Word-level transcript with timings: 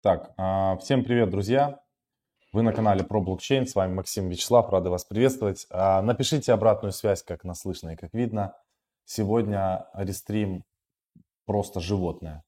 Так, 0.00 0.30
а, 0.36 0.76
всем 0.76 1.02
привет, 1.02 1.28
друзья! 1.30 1.80
Вы 2.52 2.62
на 2.62 2.72
канале 2.72 3.02
про 3.02 3.20
блокчейн, 3.20 3.66
с 3.66 3.74
вами 3.74 3.94
Максим 3.94 4.28
Вячеслав, 4.28 4.70
рады 4.70 4.90
вас 4.90 5.04
приветствовать. 5.04 5.66
А, 5.70 6.00
напишите 6.02 6.52
обратную 6.52 6.92
связь, 6.92 7.24
как 7.24 7.42
нас 7.42 7.62
слышно 7.62 7.90
и 7.90 7.96
как 7.96 8.14
видно. 8.14 8.54
Сегодня 9.04 9.88
рестрим 9.94 10.62
просто 11.46 11.80
животное, 11.80 12.44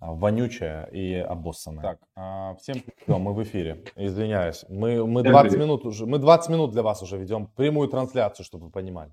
а, 0.00 0.14
вонючее 0.14 0.88
и 0.92 1.16
обоссанное. 1.16 1.98
Так, 2.14 2.58
всем 2.62 2.80
привет, 2.80 3.20
мы 3.20 3.34
в 3.34 3.42
эфире, 3.42 3.84
извиняюсь. 3.96 4.64
Мы, 4.70 5.06
мы, 5.06 5.22
20 5.22 5.58
минут 5.58 5.84
уже, 5.84 6.06
мы 6.06 6.18
20 6.18 6.48
минут 6.48 6.70
для 6.70 6.82
вас 6.82 7.02
уже 7.02 7.18
ведем 7.18 7.48
прямую 7.48 7.90
трансляцию, 7.90 8.46
чтобы 8.46 8.64
вы 8.64 8.70
понимали. 8.70 9.12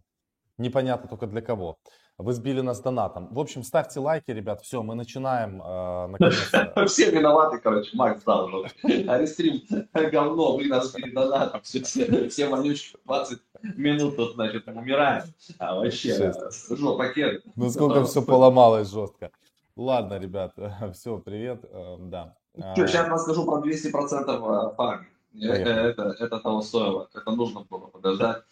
Непонятно 0.57 1.09
только 1.09 1.27
для 1.27 1.41
кого. 1.41 1.77
Вы 2.21 2.33
сбили 2.33 2.61
нас 2.61 2.79
донатом. 2.81 3.27
В 3.31 3.39
общем, 3.39 3.63
ставьте 3.63 3.99
лайки, 3.99 4.31
ребят. 4.31 4.61
Все, 4.61 4.83
мы 4.83 4.95
начинаем. 4.95 5.61
Э, 5.63 6.85
все 6.85 7.09
виноваты, 7.09 7.57
короче. 7.59 7.89
Макс 7.97 8.23
дал 8.23 8.45
уже. 8.45 8.71
Арестрим 9.07 9.61
говно, 9.93 10.55
вы 10.55 10.67
нас 10.67 10.91
сбили 10.91 11.11
донатом. 11.13 11.61
Все, 11.63 11.83
все, 11.83 12.29
все 12.29 12.47
вонючки 12.47 12.97
20 13.05 13.39
минут 13.75 14.15
тут, 14.15 14.33
значит, 14.33 14.67
умираем. 14.67 15.23
А 15.57 15.75
вообще, 15.75 16.33
жопа 16.69 17.07
Ну, 17.55 17.69
сколько 17.69 18.03
все 18.05 18.21
поломалось 18.21 18.91
жестко. 18.91 19.31
Ладно, 19.75 20.19
ребят, 20.19 20.53
все, 20.93 21.17
привет, 21.17 21.63
э, 21.63 21.95
да. 21.99 22.35
Что, 22.73 22.87
сейчас 22.87 23.07
расскажу 23.07 23.45
про 23.45 23.61
200% 23.61 24.75
фарм. 24.75 25.07
Это, 25.41 26.15
это 26.19 26.39
того 26.39 26.61
стоило, 26.61 27.07
это 27.13 27.31
нужно 27.31 27.65
было 27.69 27.87
подождать. 27.87 28.43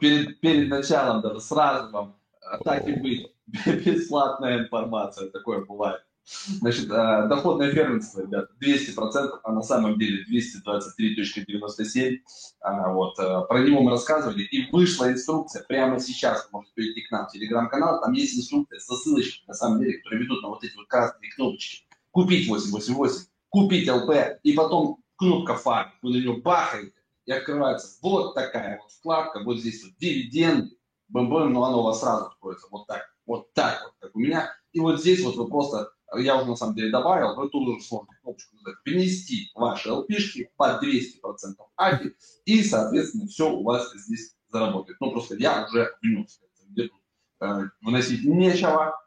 Перед, 0.00 0.40
перед 0.40 0.68
началом 0.68 1.22
даже 1.22 1.40
сразу 1.40 1.92
вам 1.92 2.16
так 2.64 2.88
и 2.88 2.92
быть, 2.92 3.32
бесплатная 3.66 4.64
информация, 4.64 5.30
такое 5.30 5.64
бывает. 5.64 6.02
Значит, 6.60 6.90
э, 6.90 7.26
доходное 7.28 7.70
фермерство, 7.70 8.22
ребят, 8.22 8.48
200%, 8.60 9.40
а 9.42 9.52
на 9.52 9.62
самом 9.62 9.98
деле 9.98 10.24
223.97. 10.24 12.18
А, 12.60 12.92
вот, 12.92 13.16
про 13.16 13.58
него 13.58 13.82
мы 13.82 13.90
рассказывали, 13.90 14.42
и 14.42 14.70
вышла 14.70 15.12
инструкция 15.12 15.64
прямо 15.64 16.00
сейчас, 16.00 16.48
можете 16.50 16.72
перейти 16.74 17.02
к 17.02 17.10
нам 17.10 17.26
в 17.26 17.32
телеграм-канал, 17.32 18.00
там 18.00 18.12
есть 18.12 18.38
инструкция 18.38 18.78
со 18.80 18.94
ссылочками, 18.94 19.48
на 19.48 19.54
самом 19.54 19.80
деле, 19.80 19.98
которые 19.98 20.22
ведут 20.22 20.42
на 20.42 20.48
вот 20.48 20.64
эти 20.64 20.74
вот 20.76 20.86
красные 20.86 21.30
кнопочки. 21.32 21.84
Купить 22.10 22.48
888, 22.48 23.26
купить 23.50 23.90
ЛП, 23.90 24.38
и 24.42 24.52
потом 24.54 25.04
кнопка 25.16 25.56
фарм, 25.56 25.92
вы 26.00 26.12
на 26.12 26.16
нее 26.16 26.40
бахаете, 26.40 26.92
и 27.26 27.32
открывается 27.32 27.98
вот 28.02 28.34
такая 28.34 28.80
вот 28.80 28.90
вкладка, 28.92 29.40
вот 29.44 29.58
здесь 29.58 29.82
вот 29.84 29.92
дивиденды, 29.98 30.76
бэм-бэм, 31.14 31.52
но 31.52 31.64
оно 31.64 31.80
у 31.80 31.84
вас 31.84 32.00
сразу 32.00 32.26
откроется 32.26 32.66
вот 32.70 32.86
так, 32.86 33.02
вот 33.24 33.52
так 33.54 33.82
вот, 33.84 33.94
как 34.00 34.14
у 34.16 34.18
меня. 34.18 34.52
И 34.72 34.80
вот 34.80 35.00
здесь 35.00 35.24
вот 35.24 35.36
вы 35.36 35.48
просто, 35.48 35.90
я 36.16 36.36
уже 36.36 36.46
на 36.46 36.56
самом 36.56 36.74
деле 36.74 36.90
добавил, 36.90 37.36
вы 37.36 37.48
тут 37.48 37.68
уже 37.68 37.84
сложно 37.84 38.12
кнопочку 38.20 38.56
нажать, 38.56 38.82
перенести 38.82 39.50
ваши 39.54 39.88
LP-шки 39.88 40.48
по 40.56 40.80
200% 40.82 41.54
API, 41.80 42.12
и, 42.44 42.62
соответственно, 42.64 43.28
все 43.28 43.50
у 43.50 43.62
вас 43.62 43.92
здесь 43.94 44.36
заработает. 44.48 44.98
Ну, 45.00 45.12
просто 45.12 45.36
я 45.36 45.64
уже 45.64 45.96
внес, 46.02 46.40
где 46.68 46.88
тут 46.88 47.00
э, 47.40 47.62
выносить 47.80 48.24
нечего, 48.24 49.00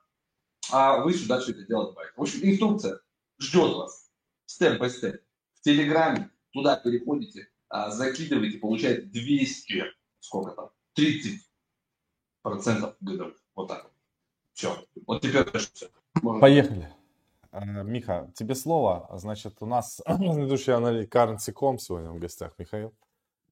а 0.71 1.01
вы 1.03 1.13
сюда 1.13 1.39
все 1.41 1.51
это 1.51 1.63
дело 1.63 1.87
добавите. 1.87 2.13
В 2.15 2.21
общем, 2.21 2.39
инструкция 2.43 3.01
ждет 3.37 3.75
вас, 3.75 4.09
степ-бай-степ, 4.45 5.21
в 5.55 5.61
Телеграме, 5.61 6.31
туда 6.51 6.77
переходите, 6.77 7.49
а, 7.69 7.91
закидываете, 7.91 8.59
получаете 8.59 9.01
200, 9.01 9.83
сколько 10.19 10.51
там, 10.51 10.69
30 10.93 11.46
процентов 12.49 12.95
годовых. 13.01 13.35
Вот 13.55 13.67
так. 13.67 13.91
Все. 14.53 14.75
Вот 15.05 15.21
теперь 15.21 15.45
все. 15.73 15.87
Можно... 16.21 16.41
Поехали. 16.41 16.89
Э, 17.51 17.83
Миха, 17.83 18.31
тебе 18.35 18.55
слово. 18.55 19.09
Значит, 19.13 19.57
у 19.59 19.65
нас 19.65 20.01
ведущий 20.07 20.71
аналитик 20.71 21.15
Currency.com 21.15 21.79
сегодня 21.79 22.11
в 22.11 22.19
гостях 22.19 22.53
Михаил. 22.57 22.93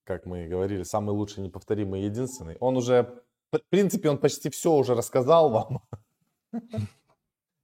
Как 0.04 0.26
мы 0.26 0.46
и 0.46 0.48
говорили, 0.48 0.84
самый 0.84 1.12
лучший, 1.12 1.44
неповторимый, 1.44 2.04
единственный. 2.04 2.58
Он 2.60 2.78
уже, 2.78 3.24
в 3.52 3.60
принципе, 3.70 4.09
он 4.09 4.18
почти 4.18 4.50
все 4.50 4.72
уже 4.72 4.94
рассказал 4.96 5.50
вам. 5.50 5.81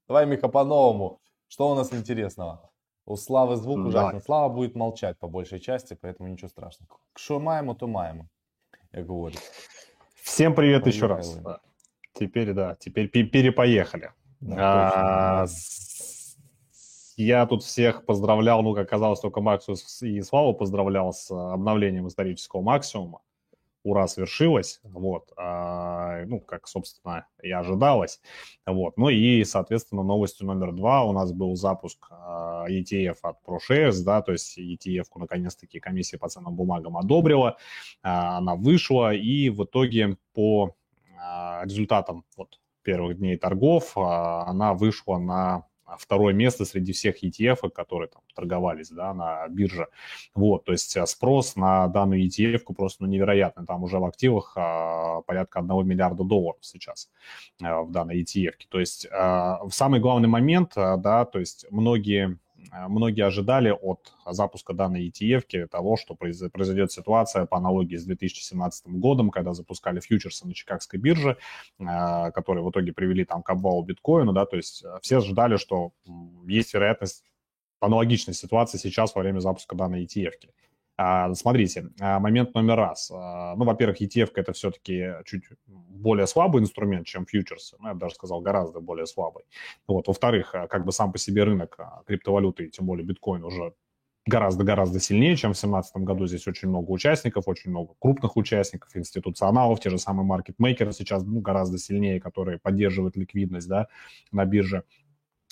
Давай, 0.07 0.25
Миха, 0.25 0.49
по-новому. 0.49 1.19
Что 1.47 1.71
у 1.71 1.75
нас 1.75 1.93
интересного? 1.93 2.71
У 3.05 3.15
Славы 3.15 3.55
звук 3.55 3.77
ужасный. 3.77 4.21
Слава 4.21 4.53
будет 4.53 4.75
молчать 4.75 5.17
по 5.19 5.27
большей 5.27 5.59
части, 5.59 5.97
поэтому 6.01 6.29
ничего 6.29 6.49
страшного. 6.49 6.99
Что 7.15 7.39
маємо, 7.39 7.73
то 7.73 7.87
маємо, 7.87 8.27
я 8.93 9.03
говорю. 9.03 9.37
Всем 10.21 10.55
привет 10.55 10.83
Поехали. 10.83 10.95
еще 10.95 11.07
раз. 11.07 11.39
Теперь, 12.13 12.53
да, 12.53 12.75
теперь 12.79 13.07
перепоехали. 13.09 14.11
Да, 14.39 15.43
а, 15.43 15.45
я 17.15 17.45
тут 17.45 17.63
всех 17.63 18.05
поздравлял, 18.05 18.63
ну, 18.63 18.73
как 18.73 18.87
оказалось, 18.87 19.19
только 19.19 19.41
Максу 19.41 19.75
и 20.01 20.21
Славу 20.21 20.53
поздравлял 20.53 21.13
с 21.13 21.31
обновлением 21.31 22.07
исторического 22.07 22.61
максимума 22.61 23.21
ура, 23.83 24.07
свершилось, 24.07 24.79
вот, 24.83 25.31
а, 25.37 26.23
ну, 26.25 26.39
как, 26.39 26.67
собственно, 26.67 27.25
и 27.41 27.51
ожидалось, 27.51 28.21
вот, 28.65 28.97
ну 28.97 29.09
и, 29.09 29.43
соответственно, 29.43 30.03
новостью 30.03 30.47
номер 30.47 30.71
два 30.73 31.03
у 31.03 31.11
нас 31.11 31.31
был 31.31 31.55
запуск 31.55 32.07
а, 32.11 32.65
ETF 32.69 33.17
от 33.23 33.37
ProShares, 33.45 34.03
да, 34.03 34.21
то 34.21 34.31
есть 34.31 34.57
ETF-ку, 34.57 35.19
наконец-таки, 35.19 35.79
комиссия 35.79 36.17
по 36.17 36.29
ценным 36.29 36.55
бумагам 36.55 36.97
одобрила, 36.97 37.57
а, 38.03 38.37
она 38.37 38.55
вышла, 38.55 39.13
и 39.13 39.49
в 39.49 39.63
итоге 39.63 40.17
по 40.33 40.75
а, 41.17 41.63
результатам 41.65 42.25
вот 42.37 42.59
первых 42.83 43.17
дней 43.17 43.37
торгов 43.37 43.97
а, 43.97 44.45
она 44.47 44.73
вышла 44.73 45.17
на 45.17 45.65
второе 45.97 46.33
место 46.33 46.65
среди 46.65 46.93
всех 46.93 47.23
ETF, 47.23 47.69
которые 47.69 48.09
там 48.09 48.21
торговались 48.35 48.89
да, 48.89 49.13
на 49.13 49.47
бирже. 49.47 49.87
Вот, 50.35 50.65
то 50.65 50.71
есть 50.71 50.95
а, 50.97 51.05
спрос 51.05 51.55
на 51.55 51.87
данную 51.87 52.25
ETF 52.25 52.73
просто 52.75 53.03
ну, 53.03 53.09
невероятный. 53.09 53.65
Там 53.65 53.83
уже 53.83 53.99
в 53.99 54.05
активах 54.05 54.53
а, 54.55 55.21
порядка 55.21 55.59
1 55.59 55.87
миллиарда 55.87 56.23
долларов 56.23 56.59
сейчас 56.61 57.09
а, 57.61 57.81
в 57.81 57.91
данной 57.91 58.21
ETF. 58.21 58.53
То 58.69 58.79
есть 58.79 59.07
а, 59.11 59.59
самый 59.69 59.99
главный 59.99 60.27
момент, 60.27 60.73
а, 60.75 60.97
да, 60.97 61.25
то 61.25 61.39
есть 61.39 61.65
многие 61.69 62.37
многие 62.71 63.25
ожидали 63.25 63.69
от 63.69 64.13
запуска 64.25 64.73
данной 64.73 65.09
ETF 65.09 65.67
того, 65.67 65.97
что 65.97 66.15
произойдет 66.15 66.91
ситуация 66.91 67.45
по 67.45 67.57
аналогии 67.57 67.97
с 67.97 68.05
2017 68.05 68.87
годом, 68.87 69.29
когда 69.29 69.53
запускали 69.53 69.99
фьючерсы 69.99 70.47
на 70.47 70.53
Чикагской 70.53 70.99
бирже, 70.99 71.37
э, 71.79 72.31
которые 72.31 72.63
в 72.63 72.69
итоге 72.69 72.93
привели 72.93 73.25
там 73.25 73.43
к 73.43 73.49
обвалу 73.49 73.83
биткоина, 73.83 74.33
да, 74.33 74.45
то 74.45 74.57
есть 74.57 74.83
э, 74.83 74.99
все 75.01 75.17
ожидали, 75.17 75.57
что 75.57 75.91
есть 76.45 76.73
вероятность 76.73 77.23
аналогичной 77.79 78.33
ситуации 78.33 78.77
сейчас 78.77 79.15
во 79.15 79.21
время 79.21 79.39
запуска 79.39 79.75
данной 79.75 80.05
ETF. 80.05 80.33
-ки. 80.41 80.49
А, 81.03 81.33
смотрите, 81.33 81.89
а, 81.99 82.19
момент 82.19 82.53
номер 82.53 82.75
раз. 82.75 83.09
А, 83.11 83.55
ну, 83.55 83.65
во-первых, 83.65 84.01
ETF 84.01 84.31
это 84.35 84.53
все-таки 84.53 85.15
чуть 85.25 85.45
более 85.65 86.27
слабый 86.27 86.61
инструмент, 86.61 87.07
чем 87.07 87.25
фьючерсы. 87.25 87.75
Ну, 87.79 87.87
я 87.87 87.93
бы 87.95 88.01
даже 88.01 88.13
сказал, 88.13 88.41
гораздо 88.41 88.81
более 88.81 89.07
слабый. 89.07 89.43
Вот. 89.87 90.07
Во-вторых, 90.07 90.51
как 90.51 90.85
бы 90.85 90.91
сам 90.91 91.11
по 91.11 91.17
себе 91.17 91.43
рынок 91.43 91.79
криптовалюты, 92.05 92.67
тем 92.67 92.85
более 92.85 93.03
биткоин, 93.03 93.43
уже 93.43 93.73
гораздо-гораздо 94.27 94.99
сильнее, 94.99 95.35
чем 95.35 95.53
в 95.53 95.57
2017 95.57 95.97
году. 95.97 96.27
Здесь 96.27 96.47
очень 96.47 96.69
много 96.69 96.91
участников, 96.91 97.47
очень 97.47 97.71
много 97.71 97.95
крупных 97.99 98.37
участников, 98.37 98.95
институционалов, 98.95 99.79
те 99.79 99.89
же 99.89 99.97
самые 99.97 100.27
маркетмейкеры 100.27 100.93
сейчас 100.93 101.23
ну, 101.23 101.39
гораздо 101.41 101.79
сильнее, 101.79 102.21
которые 102.21 102.59
поддерживают 102.59 103.17
ликвидность 103.17 103.67
да, 103.67 103.87
на 104.31 104.45
бирже. 104.45 104.83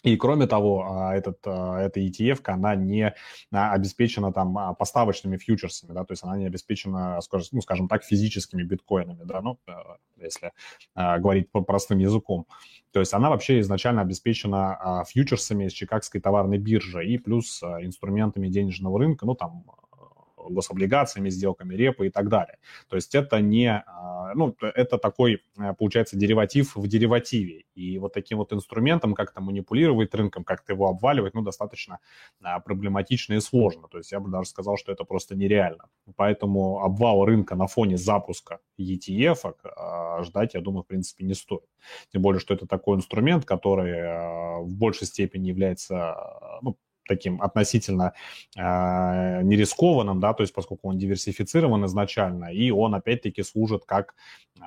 И 0.04 0.16
кроме 0.16 0.48
того, 0.48 0.86
а, 0.88 1.16
этот, 1.16 1.40
а, 1.46 1.80
эта 1.80 2.00
ETF, 2.00 2.42
она 2.46 2.76
не 2.76 3.14
а, 3.52 3.74
обеспечена 3.74 4.32
там 4.32 4.76
поставочными 4.76 5.38
фьючерсами, 5.38 5.94
да, 5.94 6.06
то 6.06 6.14
есть 6.14 6.24
она 6.24 6.38
не 6.38 6.46
обеспечена, 6.46 7.20
ну, 7.52 7.62
скажем 7.62 7.88
так, 7.88 8.04
физическими 8.04 8.64
биткоинами, 8.64 9.24
да, 9.24 9.42
ну, 9.42 9.60
если 10.18 10.52
говорить 10.96 11.50
простым 11.52 12.00
языком. 12.00 12.46
То 12.92 13.00
есть 13.00 13.14
она 13.14 13.30
вообще 13.30 13.60
изначально 13.60 14.02
обеспечена 14.02 15.04
фьючерсами 15.08 15.68
с 15.68 15.74
Чикагской 15.74 16.22
товарной 16.22 16.58
биржи 16.58 17.06
и 17.06 17.18
плюс 17.18 17.62
инструментами 17.64 18.48
денежного 18.48 19.00
рынка, 19.00 19.26
ну, 19.26 19.36
там, 19.36 19.64
гособлигациями, 20.52 21.30
сделками 21.30 21.76
репы 21.76 22.08
и 22.08 22.10
так 22.10 22.30
далее. 22.30 22.58
То 22.88 22.96
есть 22.96 23.16
это 23.16 23.40
не, 23.40 23.72
а, 23.72 24.34
ну, 24.36 24.56
это 24.62 24.98
такой, 24.98 25.42
э, 25.58 25.74
получается, 25.74 26.18
дериватив 26.18 26.76
в 26.76 26.88
деривативе. 26.88 27.66
И 27.76 27.98
вот 28.00 28.14
таким 28.14 28.38
вот 28.38 28.54
инструментом 28.54 29.14
как-то 29.14 29.42
манипулировать 29.42 30.14
рынком, 30.14 30.44
как-то 30.44 30.74
его 30.74 30.88
обваливать, 30.88 31.34
ну, 31.34 31.42
достаточно 31.42 32.00
а, 32.42 32.60
проблематично 32.60 33.34
и 33.34 33.40
сложно. 33.40 33.88
То 33.88 33.98
есть 33.98 34.12
я 34.12 34.20
бы 34.20 34.30
даже 34.30 34.50
сказал, 34.50 34.78
что 34.78 34.92
это 34.92 35.04
просто 35.04 35.36
нереально. 35.36 35.86
Поэтому 36.16 36.80
обвал 36.80 37.26
рынка 37.26 37.56
на 37.56 37.68
фоне 37.68 37.98
запуска 37.98 38.60
ETF 38.80 39.56
а, 39.64 40.24
ждать, 40.24 40.54
я 40.54 40.62
думаю, 40.62 40.84
в 40.84 40.88
принципе, 40.88 41.26
не 41.26 41.34
стоит. 41.34 41.70
Тем 42.12 42.22
более, 42.22 42.40
что 42.40 42.54
это 42.54 42.68
такой 42.68 42.98
инструмент, 42.98 43.46
который 43.46 43.90
в 44.64 44.76
большей 44.76 45.08
степени 45.08 45.48
является, 45.48 46.16
ну, 46.62 46.78
таким 47.10 47.42
относительно 47.42 48.14
э, 48.56 48.62
нерискованным, 49.44 50.20
да, 50.20 50.34
то 50.34 50.44
есть 50.44 50.54
поскольку 50.54 50.88
он 50.90 50.98
диверсифицирован 50.98 51.86
изначально, 51.86 52.46
и 52.54 52.72
он 52.72 52.96
опять-таки 52.96 53.44
служит 53.44 53.84
как 53.86 54.16
э, 54.58 54.62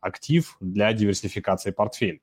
актив 0.00 0.56
для 0.60 0.92
диверсификации 0.92 1.72
портфеля. 1.72 2.20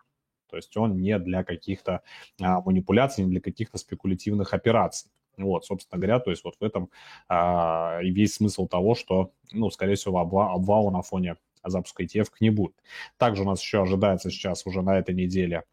То 0.49 0.55
есть 0.55 0.75
он 0.77 1.01
не 1.01 1.19
для 1.19 1.43
каких-то 1.43 2.03
а, 2.41 2.61
манипуляций, 2.61 3.25
не 3.25 3.31
для 3.31 3.41
каких-то 3.41 3.77
спекулятивных 3.77 4.53
операций. 4.53 5.11
Вот, 5.37 5.65
собственно 5.65 5.99
говоря, 5.99 6.19
то 6.19 6.31
есть 6.31 6.45
вот 6.45 6.55
в 6.57 6.63
этом 6.63 6.89
и 7.29 8.11
весь 8.11 8.35
смысл 8.35 8.65
того, 8.65 8.95
что, 8.95 9.33
ну, 9.51 9.69
скорее 9.69 9.95
всего, 9.95 10.19
обвал, 10.19 10.55
обвала 10.55 10.89
на 10.89 11.01
фоне 11.01 11.35
запуска 11.63 12.03
ETF 12.03 12.29
не 12.39 12.49
будет. 12.49 12.75
Также 13.17 13.43
у 13.43 13.45
нас 13.45 13.61
еще 13.61 13.81
ожидается 13.81 14.29
сейчас 14.29 14.65
уже 14.65 14.81
на 14.81 14.97
этой 14.97 15.13
неделе 15.13 15.63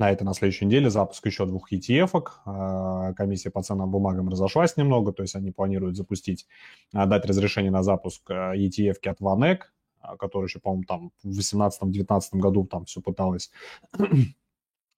на 0.00 0.10
этой, 0.10 0.24
на 0.24 0.34
следующей 0.34 0.64
неделе 0.64 0.90
запуск 0.90 1.24
еще 1.26 1.46
двух 1.46 1.72
ETF. 1.72 2.28
А, 2.46 3.12
комиссия 3.12 3.50
по 3.50 3.62
ценным 3.62 3.90
бумагам 3.90 4.28
разошлась 4.28 4.76
немного, 4.76 5.12
то 5.12 5.22
есть 5.22 5.36
они 5.36 5.52
планируют 5.52 5.96
запустить, 5.96 6.48
а, 6.92 7.06
дать 7.06 7.26
разрешение 7.26 7.70
на 7.70 7.82
запуск 7.82 8.28
ETF 8.28 9.06
от 9.06 9.20
VanEck, 9.20 9.58
который 10.18 10.46
еще, 10.46 10.58
по-моему, 10.58 10.84
там 10.84 11.12
в 11.22 11.28
2018-2019 11.28 12.22
году 12.32 12.66
там 12.66 12.86
все 12.86 13.00
пыталось 13.00 13.50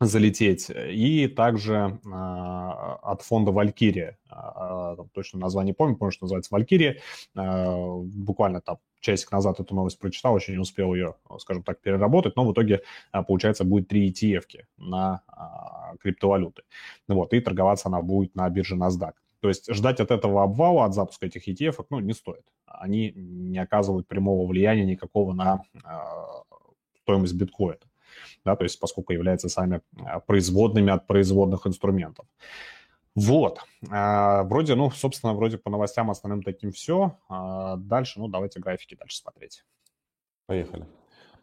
залететь. 0.06 0.70
И 0.70 1.28
также 1.28 1.98
э, 2.04 2.08
от 2.08 3.22
фонда 3.22 3.52
«Валькирия», 3.52 4.18
э, 4.30 4.96
точно 5.12 5.40
название 5.40 5.74
помню, 5.74 5.96
помню, 5.96 6.12
что 6.12 6.24
называется 6.24 6.48
«Валькирия». 6.52 6.98
Э, 7.34 7.96
буквально 8.02 8.60
там 8.60 8.78
часик 9.00 9.32
назад 9.32 9.60
эту 9.60 9.74
новость 9.74 9.98
прочитал, 9.98 10.36
еще 10.36 10.52
не 10.52 10.58
успел 10.58 10.94
ее, 10.94 11.14
скажем 11.38 11.62
так, 11.62 11.80
переработать, 11.80 12.36
но 12.36 12.44
в 12.46 12.52
итоге, 12.52 12.82
получается, 13.10 13.64
будет 13.64 13.88
три 13.88 14.10
ETF 14.10 14.44
на 14.76 15.22
криптовалюты. 16.00 16.62
Вот, 17.08 17.32
и 17.34 17.40
торговаться 17.40 17.88
она 17.88 18.00
будет 18.00 18.36
на 18.36 18.48
бирже 18.48 18.76
NASDAQ. 18.76 19.14
То 19.40 19.48
есть 19.48 19.74
ждать 19.74 19.98
от 19.98 20.12
этого 20.12 20.44
обвала, 20.44 20.84
от 20.84 20.94
запуска 20.94 21.26
этих 21.26 21.48
ETF, 21.48 21.84
ну, 21.90 21.98
не 21.98 22.12
стоит. 22.12 22.44
Они 22.64 23.12
не 23.16 23.58
оказывают 23.58 24.06
прямого 24.06 24.46
влияния 24.46 24.84
никакого 24.84 25.32
на 25.32 25.64
стоимость 27.02 27.34
биткоина 27.34 27.80
да, 28.44 28.56
то 28.56 28.64
есть 28.64 28.78
поскольку 28.80 29.12
являются 29.12 29.48
сами 29.48 29.80
а, 30.04 30.20
производными 30.20 30.92
от 30.92 31.06
производных 31.06 31.66
инструментов. 31.66 32.26
Вот. 33.14 33.60
А, 33.90 34.42
вроде, 34.44 34.74
ну, 34.74 34.90
собственно, 34.90 35.34
вроде 35.34 35.58
по 35.58 35.70
новостям 35.70 36.10
основным 36.10 36.42
таким 36.42 36.72
все. 36.72 37.18
А, 37.28 37.76
дальше, 37.76 38.20
ну, 38.20 38.28
давайте 38.28 38.60
графики 38.60 38.94
дальше 38.94 39.18
смотреть. 39.18 39.64
Поехали. 40.46 40.86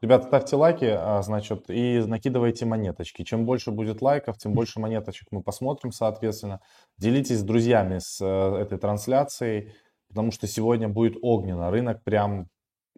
Ребята, 0.02 0.28
ставьте 0.28 0.56
лайки, 0.56 0.98
значит, 1.24 1.70
и 1.70 2.00
накидывайте 2.00 2.66
монеточки. 2.66 3.24
Чем 3.24 3.46
больше 3.46 3.72
будет 3.72 4.02
лайков, 4.02 4.38
тем 4.38 4.54
больше 4.54 4.80
монеточек 4.80 5.28
мы 5.32 5.44
посмотрим, 5.44 5.92
соответственно. 5.92 6.62
Делитесь 6.98 7.40
с 7.40 7.44
друзьями 7.44 8.00
с 8.00 8.22
э, 8.22 8.62
этой 8.62 8.78
трансляцией, 8.78 9.74
потому 10.08 10.32
что 10.32 10.48
сегодня 10.48 10.88
будет 10.88 11.18
огненно. 11.22 11.70
Рынок 11.70 12.02
прям 12.04 12.48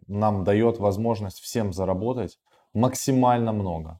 нам 0.06 0.44
дает 0.44 0.78
возможность 0.78 1.40
всем 1.40 1.72
заработать 1.72 2.38
максимально 2.74 3.52
много. 3.52 3.98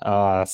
А, 0.00 0.44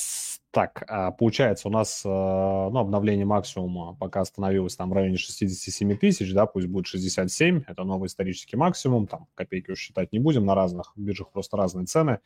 так, 0.51 0.85
а, 0.89 1.11
получается, 1.11 1.69
у 1.69 1.71
нас 1.71 2.03
а, 2.07 2.71
ну, 2.71 2.79
обновление 2.79 3.27
максимума 3.27 3.95
пока 4.01 4.23
остановилось 4.23 4.77
там 4.77 4.89
в 4.89 4.95
районе 4.95 5.19
67 5.19 5.97
тысяч, 5.97 6.33
да, 6.33 6.47
пусть 6.47 6.69
будет 6.69 6.87
67, 6.87 7.65
это 7.67 7.85
новый 7.85 8.07
исторический 8.07 8.57
максимум, 8.57 9.07
там 9.07 9.27
копейки 9.35 9.73
уж 9.73 9.79
считать 9.79 10.11
не 10.13 10.19
будем, 10.19 10.47
на 10.47 10.55
разных 10.55 10.93
биржах 10.97 11.31
просто 11.33 11.59
разные 11.59 11.85
цены, 11.85 12.21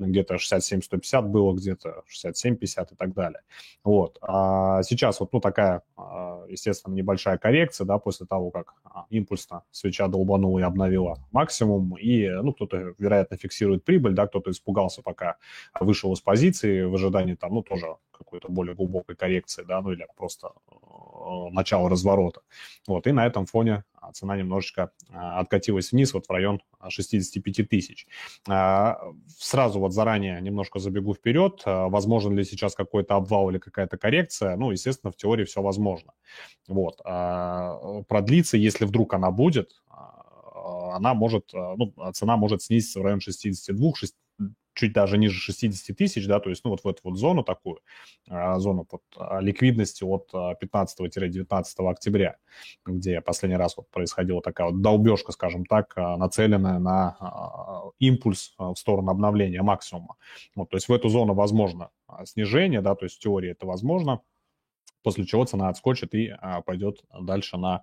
где-то 0.00 0.34
67-150 0.34 1.22
было, 1.22 1.54
где-то 1.54 2.02
67-50 2.12 2.94
и 2.94 2.96
так 2.96 3.14
далее. 3.14 3.42
Вот, 3.84 4.18
а 4.22 4.82
сейчас 4.82 5.20
вот, 5.20 5.32
ну, 5.32 5.40
такая, 5.40 5.82
а, 5.96 6.46
естественно, 6.48 6.94
небольшая 6.94 7.38
коррекция, 7.38 7.84
да, 7.84 7.98
после 7.98 8.26
того, 8.26 8.50
как 8.50 8.74
импульсно 9.10 9.62
свеча 9.70 10.08
долбанула 10.08 10.58
и 10.58 10.62
обновила 10.62 11.18
максимум, 11.30 11.96
и, 11.96 12.28
ну, 12.28 12.52
кто-то, 12.52 12.94
вероятно, 12.98 13.36
фиксирует 13.36 13.84
прибыль, 13.84 14.14
да, 14.14 14.26
кто-то 14.26 14.50
испугался, 14.50 15.02
пока 15.02 15.36
вышел 15.78 16.12
из 16.12 16.20
позиции 16.20 16.82
в 16.82 16.94
ожидании 16.94 17.34
там, 17.34 17.54
ну, 17.54 17.62
тоже 17.68 17.96
какой-то 18.18 18.48
более 18.48 18.74
глубокой 18.74 19.16
коррекции, 19.16 19.64
да, 19.66 19.80
ну 19.80 19.92
или 19.92 20.06
просто 20.16 20.52
э, 20.70 20.74
начало 21.50 21.88
разворота. 21.88 22.42
Вот, 22.86 23.06
и 23.06 23.12
на 23.12 23.26
этом 23.26 23.46
фоне 23.46 23.84
а, 23.94 24.12
цена 24.12 24.36
немножечко 24.36 24.90
а, 25.10 25.40
откатилась 25.40 25.92
вниз, 25.92 26.12
вот 26.14 26.26
в 26.26 26.30
район 26.30 26.60
65 26.86 27.68
тысяч. 27.68 28.06
А, 28.48 28.98
сразу 29.38 29.78
вот 29.80 29.92
заранее 29.92 30.40
немножко 30.40 30.78
забегу 30.78 31.14
вперед. 31.14 31.62
Возможен 31.64 32.36
ли 32.36 32.44
сейчас 32.44 32.74
какой-то 32.74 33.14
обвал 33.14 33.50
или 33.50 33.58
какая-то 33.58 33.96
коррекция? 33.96 34.56
Ну, 34.56 34.70
естественно, 34.70 35.12
в 35.12 35.16
теории 35.16 35.44
все 35.44 35.62
возможно. 35.62 36.12
Вот. 36.66 36.98
Продлиться, 38.08 38.56
если 38.56 38.84
вдруг 38.84 39.14
она 39.14 39.30
будет, 39.30 39.70
она 40.92 41.14
может, 41.14 41.50
ну, 41.52 41.92
цена 42.12 42.36
может 42.36 42.62
снизиться 42.62 43.00
в 43.00 43.02
район 43.02 43.20
62, 43.20 43.92
чуть 44.78 44.92
даже 44.92 45.18
ниже 45.18 45.40
60 45.40 45.96
тысяч, 45.96 46.26
да, 46.26 46.38
то 46.38 46.50
есть, 46.50 46.64
ну, 46.64 46.70
вот 46.70 46.84
в 46.84 46.86
эту 46.86 47.00
вот 47.02 47.16
зону 47.16 47.42
такую, 47.42 47.80
а, 48.28 48.58
зону 48.60 48.84
под 48.84 49.02
а, 49.16 49.40
ликвидности 49.40 50.04
от 50.04 50.32
15-19 50.32 51.46
а, 51.50 51.90
октября, 51.90 52.36
где 52.86 53.20
последний 53.20 53.56
раз 53.56 53.76
вот 53.76 53.90
происходила 53.90 54.40
такая 54.40 54.68
вот 54.68 54.80
долбежка, 54.80 55.32
скажем 55.32 55.66
так, 55.66 55.96
нацеленная 55.96 56.78
на 56.78 57.92
импульс 57.98 58.54
в 58.56 58.76
сторону 58.76 59.10
обновления 59.10 59.62
максимума. 59.62 60.16
Вот, 60.54 60.70
то 60.70 60.76
есть 60.76 60.88
в 60.88 60.92
эту 60.92 61.08
зону 61.08 61.34
возможно 61.34 61.90
снижение, 62.24 62.80
да, 62.80 62.94
то 62.94 63.04
есть 63.04 63.16
в 63.16 63.18
теории 63.18 63.50
это 63.50 63.66
возможно, 63.66 64.20
после 65.02 65.26
чего 65.26 65.44
цена 65.44 65.68
отскочит 65.68 66.14
и 66.14 66.32
пойдет 66.64 67.02
дальше 67.20 67.56
на 67.56 67.82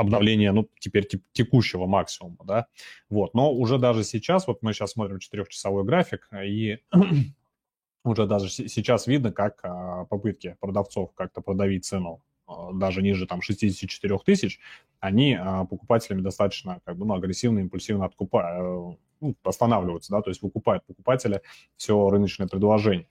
обновление, 0.00 0.52
ну, 0.52 0.68
теперь 0.78 1.08
текущего 1.32 1.86
максимума, 1.86 2.44
да, 2.44 2.66
вот, 3.08 3.34
но 3.34 3.52
уже 3.52 3.78
даже 3.78 4.04
сейчас, 4.04 4.46
вот 4.46 4.62
мы 4.62 4.72
сейчас 4.72 4.92
смотрим 4.92 5.18
четырехчасовой 5.18 5.84
график, 5.84 6.28
и 6.32 6.78
уже 8.04 8.26
даже 8.26 8.48
сейчас 8.48 9.06
видно, 9.06 9.30
как 9.32 9.60
а, 9.62 10.06
попытки 10.06 10.56
продавцов 10.60 11.12
как-то 11.14 11.42
продавить 11.42 11.84
цену 11.84 12.22
а, 12.46 12.72
даже 12.72 13.02
ниже 13.02 13.26
там 13.26 13.42
64 13.42 14.18
тысяч, 14.24 14.58
они 15.00 15.38
покупателями 15.68 16.20
достаточно 16.22 16.80
как 16.84 16.96
бы, 16.96 17.06
ну, 17.06 17.14
агрессивно, 17.14 17.60
импульсивно 17.60 18.06
откупают, 18.06 18.98
ну, 19.20 19.36
останавливаются, 19.44 20.12
да, 20.12 20.22
то 20.22 20.30
есть 20.30 20.42
выкупают 20.42 20.84
покупателя 20.86 21.42
все 21.76 22.08
рыночное 22.08 22.48
предложение 22.48 23.06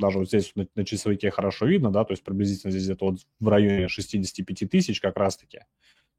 даже 0.00 0.18
вот 0.18 0.28
здесь 0.28 0.52
на, 0.56 0.66
на 0.74 0.84
часовике 0.84 1.30
хорошо 1.30 1.66
видно, 1.66 1.90
да, 1.90 2.04
то 2.04 2.12
есть 2.12 2.24
приблизительно 2.24 2.70
здесь 2.70 2.84
где-то 2.84 3.06
вот 3.06 3.18
в 3.38 3.48
районе 3.48 3.88
65 3.88 4.70
тысяч 4.70 5.00
как 5.00 5.16
раз-таки. 5.16 5.60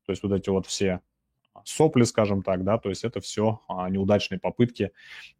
То 0.05 0.11
есть 0.11 0.23
вот 0.23 0.31
эти 0.31 0.49
вот 0.49 0.67
все 0.67 1.01
сопли, 1.65 2.03
скажем 2.03 2.43
так, 2.43 2.63
да, 2.63 2.77
то 2.77 2.89
есть 2.89 3.03
это 3.03 3.19
все 3.19 3.61
а, 3.67 3.89
неудачные 3.89 4.39
попытки 4.39 4.91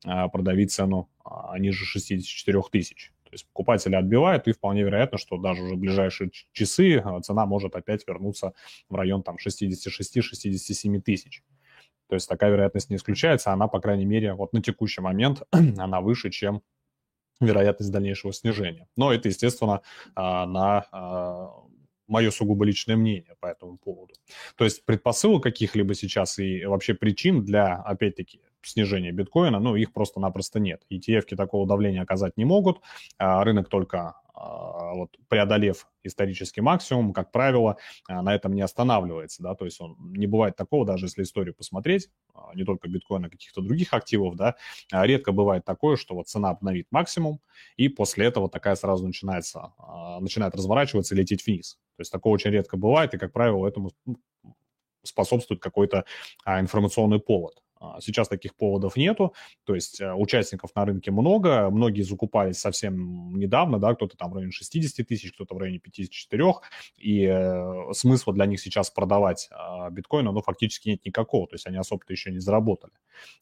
а, 0.05 0.27
продавить 0.27 0.71
цену 0.71 1.09
а, 1.23 1.57
ниже 1.57 1.85
64 1.85 2.61
тысяч. 2.71 3.11
То 3.23 3.35
есть 3.35 3.47
покупатели 3.47 3.95
отбивают, 3.95 4.47
и 4.47 4.51
вполне 4.51 4.83
вероятно, 4.83 5.17
что 5.17 5.37
даже 5.37 5.63
уже 5.63 5.75
в 5.75 5.79
ближайшие 5.79 6.31
часы 6.51 6.97
а, 6.97 7.21
цена 7.21 7.45
может 7.45 7.75
опять 7.75 8.05
вернуться 8.07 8.53
в 8.89 8.95
район 8.95 9.23
там 9.23 9.37
66-67 9.37 10.99
тысяч. 11.01 11.43
То 12.07 12.15
есть 12.15 12.27
такая 12.27 12.51
вероятность 12.51 12.89
не 12.89 12.97
исключается, 12.97 13.53
она, 13.53 13.69
по 13.69 13.79
крайней 13.79 14.05
мере, 14.05 14.33
вот 14.33 14.51
на 14.51 14.61
текущий 14.61 14.99
момент, 14.99 15.43
она 15.51 16.01
выше, 16.01 16.29
чем 16.29 16.61
вероятность 17.41 17.91
дальнейшего 17.91 18.33
снижения. 18.33 18.87
Но 18.95 19.13
это, 19.13 19.27
естественно, 19.27 19.81
а, 20.15 20.45
на 20.45 20.85
а, 20.91 21.51
мое 22.07 22.29
сугубо 22.31 22.65
личное 22.65 22.95
мнение 22.95 23.35
по 23.39 23.47
этому 23.47 23.77
поводу. 23.77 24.13
То 24.55 24.65
есть 24.65 24.85
предпосылок 24.85 25.43
каких-либо 25.43 25.95
сейчас 25.95 26.39
и 26.39 26.65
вообще 26.65 26.93
причин 26.93 27.43
для, 27.43 27.75
опять-таки, 27.75 28.41
снижения 28.61 29.11
биткоина, 29.11 29.59
ну, 29.59 29.75
их 29.75 29.91
просто-напросто 29.91 30.59
нет. 30.59 30.83
ETF 30.91 31.35
такого 31.35 31.67
давления 31.67 32.01
оказать 32.01 32.37
не 32.37 32.45
могут, 32.45 32.81
а 33.17 33.43
рынок 33.43 33.69
только 33.69 34.20
вот, 34.93 35.17
преодолев 35.27 35.87
исторический 36.03 36.61
максимум, 36.61 37.13
как 37.13 37.31
правило, 37.31 37.77
а, 38.07 38.21
на 38.21 38.33
этом 38.33 38.53
не 38.53 38.61
останавливается, 38.61 39.43
да, 39.43 39.55
то 39.55 39.65
есть 39.65 39.79
он, 39.81 39.95
не 39.99 40.27
бывает 40.27 40.55
такого, 40.55 40.85
даже 40.85 41.05
если 41.05 41.23
историю 41.23 41.53
посмотреть, 41.53 42.09
а, 42.33 42.51
не 42.55 42.63
только 42.63 42.87
биткоина, 42.87 43.29
каких-то 43.29 43.61
других 43.61 43.93
активов, 43.93 44.35
да, 44.35 44.55
редко 44.91 45.31
бывает 45.31 45.63
такое, 45.65 45.95
что 45.95 46.15
вот 46.15 46.27
цена 46.27 46.49
обновит 46.49 46.87
максимум, 46.91 47.39
и 47.77 47.87
после 47.89 48.25
этого 48.25 48.49
такая 48.49 48.75
сразу 48.75 49.05
начинается, 49.05 49.73
начинает 50.19 50.55
разворачиваться 50.55 51.15
и 51.15 51.17
лететь 51.17 51.45
вниз. 51.45 51.77
То 51.97 52.01
есть 52.01 52.11
такого 52.11 52.33
очень 52.33 52.51
редко 52.51 52.77
бывает, 52.77 53.13
и, 53.13 53.17
как 53.17 53.31
правило, 53.33 53.67
этому 53.67 53.91
способствует 55.03 55.61
какой-то 55.61 56.05
информационный 56.45 57.19
повод. 57.19 57.61
А, 57.81 57.99
сейчас 57.99 58.27
таких 58.27 58.55
поводов 58.55 58.95
нету, 58.95 59.33
то 59.65 59.73
есть 59.73 59.99
э, 59.99 60.13
участников 60.13 60.69
на 60.75 60.85
рынке 60.85 61.09
много, 61.09 61.67
многие 61.71 62.03
закупались 62.03 62.59
совсем 62.59 63.35
недавно, 63.35 63.79
да, 63.79 63.95
кто-то 63.95 64.15
там 64.15 64.29
в 64.29 64.35
районе 64.35 64.51
60 64.51 65.07
тысяч, 65.07 65.33
кто-то 65.33 65.55
в 65.55 65.57
районе 65.57 65.79
54, 65.79 66.43
и 66.97 67.25
э, 67.25 67.93
смысла 67.93 68.33
для 68.33 68.45
них 68.45 68.59
сейчас 68.59 68.91
продавать 68.91 69.49
э, 69.51 69.89
биткоина, 69.89 70.31
ну, 70.31 70.41
фактически 70.43 70.89
нет 70.89 71.03
никакого, 71.05 71.47
то 71.47 71.55
есть 71.55 71.65
они 71.65 71.77
особо-то 71.77 72.13
еще 72.13 72.31
не 72.31 72.39
заработали. 72.39 72.93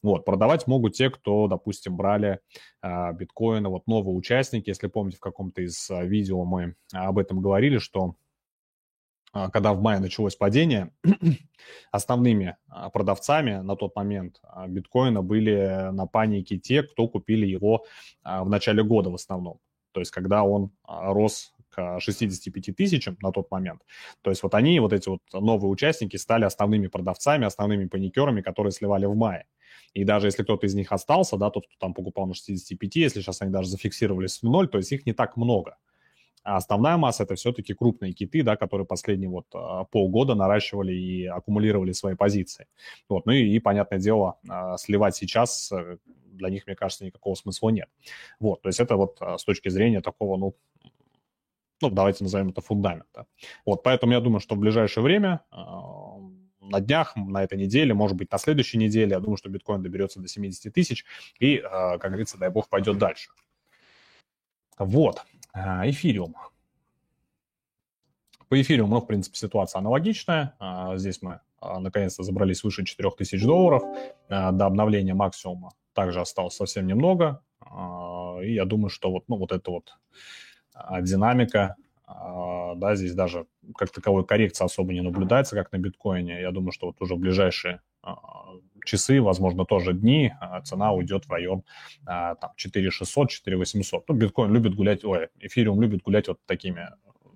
Вот, 0.01 0.24
продавать 0.24 0.67
могут 0.67 0.93
те, 0.93 1.10
кто, 1.10 1.48
допустим, 1.48 1.98
брали 1.98 2.39
э, 2.81 3.13
биткоины, 3.13 3.67
вот 3.67 3.88
новые 3.88 4.15
участники, 4.15 4.69
если 4.69 4.88
помните, 4.88 5.17
в 5.17 5.22
каком-то 5.22 5.62
из 5.62 5.89
э, 5.89 6.05
видео 6.08 6.46
мы 6.46 6.75
об 6.93 7.17
этом 7.17 7.41
говорили, 7.41 7.77
что 7.77 8.00
а, 8.05 8.13
когда 9.31 9.74
в 9.74 9.81
мае 9.81 10.00
началось 10.00 10.36
падение, 10.36 10.91
основными 11.91 12.57
а, 12.67 12.89
продавцами 12.89 13.62
на 13.62 13.75
тот 13.75 13.95
момент 13.95 14.39
а, 14.43 14.67
биткоина 14.67 15.21
были 15.21 15.91
на 15.91 16.07
панике 16.07 16.57
те, 16.57 16.83
кто 16.83 17.07
купили 17.07 17.45
его 17.45 17.86
в 18.24 18.50
начале 18.50 18.83
года 18.83 19.09
в 19.09 19.15
основном. 19.15 19.59
То 19.91 20.00
есть 20.00 20.12
когда 20.12 20.43
он 20.43 20.71
рос 20.83 21.53
к 21.69 22.00
65 22.00 22.75
тысячам 22.75 23.17
на 23.21 23.31
тот 23.31 23.50
момент. 23.51 23.81
То 24.21 24.29
есть 24.29 24.43
вот 24.43 24.55
они, 24.55 24.79
вот 24.79 24.93
эти 24.93 25.09
вот 25.09 25.21
новые 25.33 25.69
участники 25.69 26.17
стали 26.17 26.45
основными 26.45 26.88
продавцами, 26.88 27.45
основными 27.45 27.88
паникерами, 27.88 28.41
которые 28.41 28.71
сливали 28.71 29.05
в 29.05 29.15
мае. 29.15 29.45
И 29.93 30.03
даже 30.03 30.27
если 30.27 30.43
кто-то 30.43 30.67
из 30.67 30.75
них 30.75 30.91
остался, 30.91 31.38
да, 31.38 31.50
тот, 31.50 31.67
кто 31.67 31.75
там 31.79 31.93
покупал 31.93 32.27
на 32.27 32.33
65, 32.33 32.95
если 32.95 33.21
сейчас 33.21 33.41
они 33.41 33.51
даже 33.51 33.69
зафиксировались 33.69 34.41
в 34.41 34.43
ноль, 34.43 34.67
то 34.67 34.77
есть 34.77 34.91
их 34.91 35.05
не 35.05 35.13
так 35.13 35.38
много. 35.38 35.77
А 36.43 36.58
основная 36.58 36.98
масса 36.98 37.24
это 37.24 37.36
все-таки 37.36 37.74
крупные 37.74 38.13
киты, 38.13 38.43
да, 38.43 38.55
которые 38.55 38.86
последние 38.88 39.29
вот 39.29 39.46
а, 39.53 39.84
полгода 39.86 40.36
наращивали 40.36 40.93
и 40.93 41.25
аккумулировали 41.25 41.91
свои 41.91 42.15
позиции. 42.15 42.67
Вот, 43.10 43.25
ну 43.25 43.34
и, 43.34 43.55
и 43.55 43.60
понятное 43.60 44.00
дело, 44.00 44.39
а, 44.48 44.77
сливать 44.77 45.15
сейчас 45.15 45.72
э, 45.72 45.98
для 46.31 46.50
них, 46.50 46.65
мне 46.67 46.75
кажется, 46.75 47.05
никакого 47.05 47.36
смысла 47.36 47.69
нет. 47.69 47.89
Вот, 48.39 48.62
то 48.62 48.69
есть 48.69 48.79
это 48.79 48.96
вот 48.96 49.17
а, 49.19 49.38
с 49.38 49.43
точки 49.43 49.69
зрения 49.69 50.01
такого, 50.01 50.38
ну, 50.38 50.55
ну, 51.81 51.89
давайте 51.89 52.24
назовем 52.24 52.50
это 52.50 52.62
фундамента. 52.62 53.25
Вот, 53.65 53.84
поэтому 53.84 54.13
я 54.13 54.19
думаю, 54.19 54.39
что 54.39 54.55
в 54.55 54.60
ближайшее 54.60 55.03
время 55.03 55.46
на 56.62 56.81
днях, 56.81 57.15
на 57.15 57.43
этой 57.43 57.58
неделе, 57.58 57.93
может 57.93 58.17
быть, 58.17 58.31
на 58.31 58.38
следующей 58.38 58.77
неделе, 58.77 59.12
я 59.12 59.19
думаю, 59.19 59.38
что 59.38 59.50
биткоин 59.50 59.81
доберется 59.81 60.19
до 60.19 60.27
70 60.27 60.74
тысяч 60.74 61.05
и, 61.39 61.58
как 61.58 62.01
говорится, 62.01 62.38
дай 62.38 62.50
бог, 62.50 62.67
пойдет 62.67 62.98
дальше. 62.98 63.29
Вот. 64.77 65.24
А, 65.53 65.89
эфириум. 65.89 66.36
По 68.48 68.60
эфириуму, 68.60 69.00
в 69.00 69.06
принципе, 69.06 69.38
ситуация 69.38 69.79
аналогичная. 69.79 70.56
А, 70.60 70.98
здесь 70.98 71.22
мы 71.22 71.41
а, 71.60 71.79
наконец-то 71.79 72.24
забрались 72.24 72.63
выше 72.63 72.86
4000 72.86 73.46
долларов. 73.46 73.84
До 74.29 74.65
обновления 74.65 75.13
максимума 75.13 75.72
также 75.94 76.22
осталось 76.22 76.56
совсем 76.56 76.88
немного. 76.88 77.44
И 78.41 78.53
я 78.53 78.65
думаю, 78.65 78.89
что 78.89 79.12
вот, 79.12 79.25
ну, 79.27 79.38
вот 79.38 79.51
эта 79.51 79.70
вот 79.70 79.98
динамика, 81.01 81.75
да, 82.08 82.96
здесь 82.96 83.13
даже 83.13 83.46
как 83.75 83.91
таковой 83.91 84.25
коррекции 84.25 84.63
особо 84.63 84.94
не 84.94 85.01
наблюдается, 85.01 85.56
как 85.56 85.72
на 85.72 85.77
биткоине. 85.77 86.41
Я 86.41 86.51
думаю, 86.51 86.72
что 86.72 86.88
вот 86.88 87.01
уже 87.01 87.15
в 87.15 87.20
ближайшие 87.20 87.82
часы, 88.86 89.21
возможно, 89.21 89.65
тоже 89.65 89.93
дни, 89.93 90.33
а 90.39 90.62
цена 90.62 90.91
уйдет 90.91 91.25
в 91.25 91.31
район 91.31 91.63
а, 92.05 92.36
там 92.36 92.51
4600, 92.55 93.29
4800. 93.29 94.07
Ну, 94.07 94.15
биткоин 94.15 94.53
любит 94.53 94.75
гулять, 94.75 95.03
ой, 95.03 95.29
эфириум 95.39 95.81
любит 95.81 96.01
гулять 96.01 96.27
вот 96.27 96.39
такими 96.45 96.89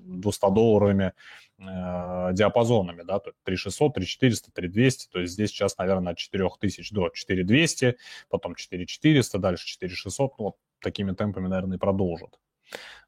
200-долларовыми 0.04 1.14
э, 1.60 2.30
диапазонами, 2.34 3.04
да, 3.04 3.20
то 3.20 3.32
3600, 3.44 3.94
3400, 3.96 4.52
3200, 4.52 5.12
то 5.12 5.20
есть 5.20 5.34
здесь 5.34 5.50
сейчас, 5.50 5.78
наверное, 5.78 6.14
от 6.14 6.18
4000 6.18 6.94
до 6.94 7.10
4200, 7.10 7.98
потом 8.30 8.56
4400, 8.56 9.40
дальше 9.40 9.66
4600, 9.66 10.38
ну, 10.38 10.46
вот 10.46 10.56
такими 10.82 11.14
темпами, 11.14 11.48
наверное, 11.48 11.78
и 11.78 11.80
продолжат. 11.80 12.40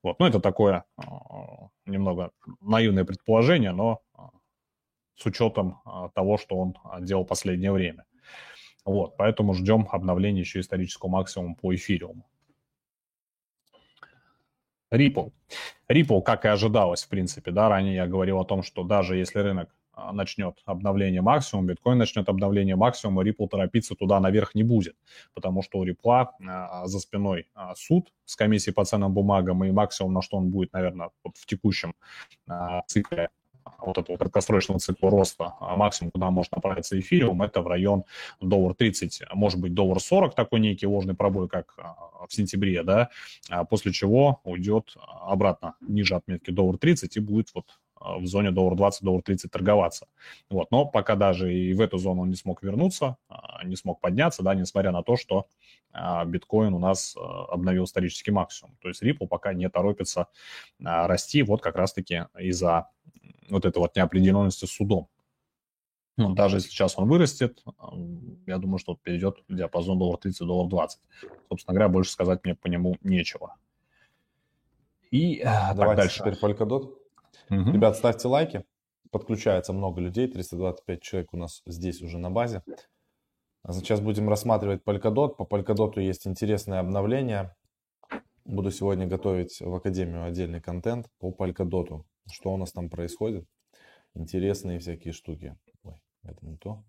Вот, 0.04 0.20
ну, 0.20 0.28
это 0.28 0.40
такое 0.40 0.86
э, 0.98 1.02
немного 1.86 2.32
наивное 2.62 3.06
предположение, 3.06 3.72
но 3.72 4.02
э, 4.18 4.22
с 5.16 5.26
учетом 5.26 5.82
э, 5.86 6.10
того, 6.14 6.38
что 6.38 6.58
он 6.58 6.76
делал 7.02 7.26
последнее 7.26 7.72
время. 7.72 8.06
Вот, 8.86 9.18
поэтому 9.18 9.54
ждем 9.54 9.88
обновления 9.92 10.42
еще 10.42 10.60
исторического 10.60 11.10
максимума 11.10 11.56
по 11.56 11.74
эфириуму. 11.74 12.26
Ripple. 14.94 15.32
Ripple, 15.90 16.22
как 16.22 16.46
и 16.46 16.48
ожидалось, 16.48 17.04
в 17.04 17.10
принципе, 17.10 17.52
да, 17.52 17.68
ранее 17.70 17.96
я 17.96 18.08
говорил 18.08 18.40
о 18.40 18.46
том, 18.46 18.62
что 18.64 18.84
даже 18.84 19.18
если 19.18 19.40
рынок 19.40 19.76
а, 19.92 20.14
начнет 20.14 20.62
обновление 20.66 21.22
максимума, 21.22 21.70
биткоин 21.70 21.98
начнет 21.98 22.30
обновление 22.30 22.76
максимума, 22.76 23.24
Ripple 23.24 23.48
торопиться 23.48 23.96
туда 23.96 24.20
наверх 24.20 24.54
не 24.54 24.64
будет, 24.64 24.96
потому 25.34 25.64
что 25.64 25.80
у 25.80 25.86
Ripple 25.86 26.28
а, 26.48 26.86
за 26.86 27.00
спиной 27.00 27.48
а, 27.56 27.74
суд 27.76 28.14
с 28.26 28.36
комиссией 28.36 28.74
по 28.74 28.86
ценным 28.86 29.14
бумагам, 29.14 29.64
и 29.64 29.72
максимум, 29.72 30.14
на 30.14 30.22
что 30.22 30.38
он 30.38 30.50
будет, 30.50 30.74
наверное, 30.74 31.10
вот 31.24 31.36
в 31.38 31.46
текущем 31.46 31.96
цикле 32.88 33.30
вот 33.80 33.98
этого 33.98 34.18
краткосрочного 34.18 34.80
цикла 34.80 35.10
роста, 35.10 35.54
а 35.60 35.76
максимум, 35.76 36.12
куда 36.12 36.30
может 36.32 36.52
направиться 36.52 37.00
эфириум, 37.00 37.42
это 37.42 37.62
в 37.62 37.68
район 37.68 38.04
доллар 38.42 38.76
30, 38.76 39.24
может 39.34 39.60
быть, 39.60 39.74
доллар 39.74 40.00
40, 40.00 40.36
такой 40.36 40.60
некий 40.60 40.88
ложный 40.88 41.16
пробой, 41.16 41.48
как 41.48 41.74
а, 41.78 42.26
в 42.28 42.34
сентябре, 42.34 42.84
да, 42.84 43.10
а 43.50 43.66
после 43.66 43.92
чего 43.92 44.42
уйдет 44.44 44.96
обратно 45.22 45.76
ниже 45.82 46.16
отметки 46.16 46.52
доллар 46.52 46.78
30 46.78 47.18
и 47.18 47.20
будет 47.20 47.50
вот 47.54 47.66
в 48.06 48.26
зоне 48.28 48.52
доллар 48.52 48.76
20, 48.76 49.04
доллар 49.04 49.24
30 49.24 49.50
торговаться. 49.50 50.08
Вот. 50.50 50.70
Но 50.70 50.86
пока 50.86 51.16
даже 51.16 51.54
и 51.54 51.74
в 51.74 51.82
эту 51.82 51.98
зону 51.98 52.24
он 52.24 52.30
не 52.30 52.36
смог 52.36 52.62
вернуться, 52.62 53.18
не 53.64 53.76
смог 53.76 54.00
подняться, 54.00 54.44
да, 54.44 54.54
несмотря 54.54 54.92
на 54.92 55.02
то, 55.02 55.16
что 55.16 55.48
биткоин 56.26 56.74
у 56.74 56.80
нас 56.80 57.16
обновил 57.18 57.86
исторический 57.86 58.32
максимум. 58.32 58.78
То 58.82 58.90
есть 58.90 59.02
Ripple 59.02 59.28
пока 59.28 59.54
не 59.54 59.70
торопится 59.70 60.28
расти 60.80 61.42
вот 61.42 61.62
как 61.62 61.78
раз-таки 61.78 62.26
из-за 62.38 62.90
вот 63.50 63.66
этой 63.66 63.80
вот 63.80 63.96
неопределенности 63.96 64.66
с 64.66 64.72
судом. 64.72 65.10
Ну, 66.18 66.34
даже 66.34 66.58
если 66.58 66.70
сейчас 66.70 66.98
он 66.98 67.10
вырастет, 67.10 67.62
я 68.48 68.58
думаю, 68.58 68.78
что 68.78 68.96
перейдет 68.96 69.44
в 69.50 69.56
диапазон 69.56 70.00
доллар 70.00 70.18
30, 70.18 70.48
доллар 70.48 70.70
20. 70.70 71.02
Собственно 71.50 71.76
говоря, 71.76 71.90
больше 71.90 72.12
сказать 72.12 72.40
мне 72.46 72.56
по 72.56 72.68
нему 72.68 72.96
нечего. 73.02 73.58
И 75.12 75.40
э, 75.40 75.44
Давайте 75.76 76.04
дальше. 76.04 76.20
теперь 76.20 76.38
Polkadot. 76.42 76.94
Угу. 77.50 77.72
Ребят, 77.72 77.98
ставьте 77.98 78.28
лайки. 78.28 78.64
Подключается 79.12 79.74
много 79.74 80.02
людей, 80.02 80.28
325 80.28 81.02
человек 81.02 81.34
у 81.34 81.38
нас 81.38 81.62
здесь 81.66 82.02
уже 82.02 82.18
на 82.18 82.32
базе. 82.32 82.64
Сейчас 83.70 84.00
будем 84.00 84.30
рассматривать 84.30 84.84
Polkadot. 84.84 85.36
По 85.36 85.44
Polkadot 85.44 86.00
есть 86.00 86.28
интересное 86.28 86.80
обновление. 86.80 87.56
Буду 88.46 88.72
сегодня 88.72 89.06
готовить 89.06 89.60
в 89.60 89.74
Академию 89.74 90.24
отдельный 90.24 90.62
контент 90.62 91.08
по 91.20 91.32
Polkadot 91.32 92.04
что 92.32 92.54
у 92.54 92.58
нас 92.58 92.72
там 92.72 92.90
происходит. 92.90 93.48
Интересные 94.14 94.80
всякие 94.80 95.14
штуки. 95.14 95.58
Ой, 95.84 96.02
это 96.24 96.46
не 96.46 96.58
то. 96.58 96.84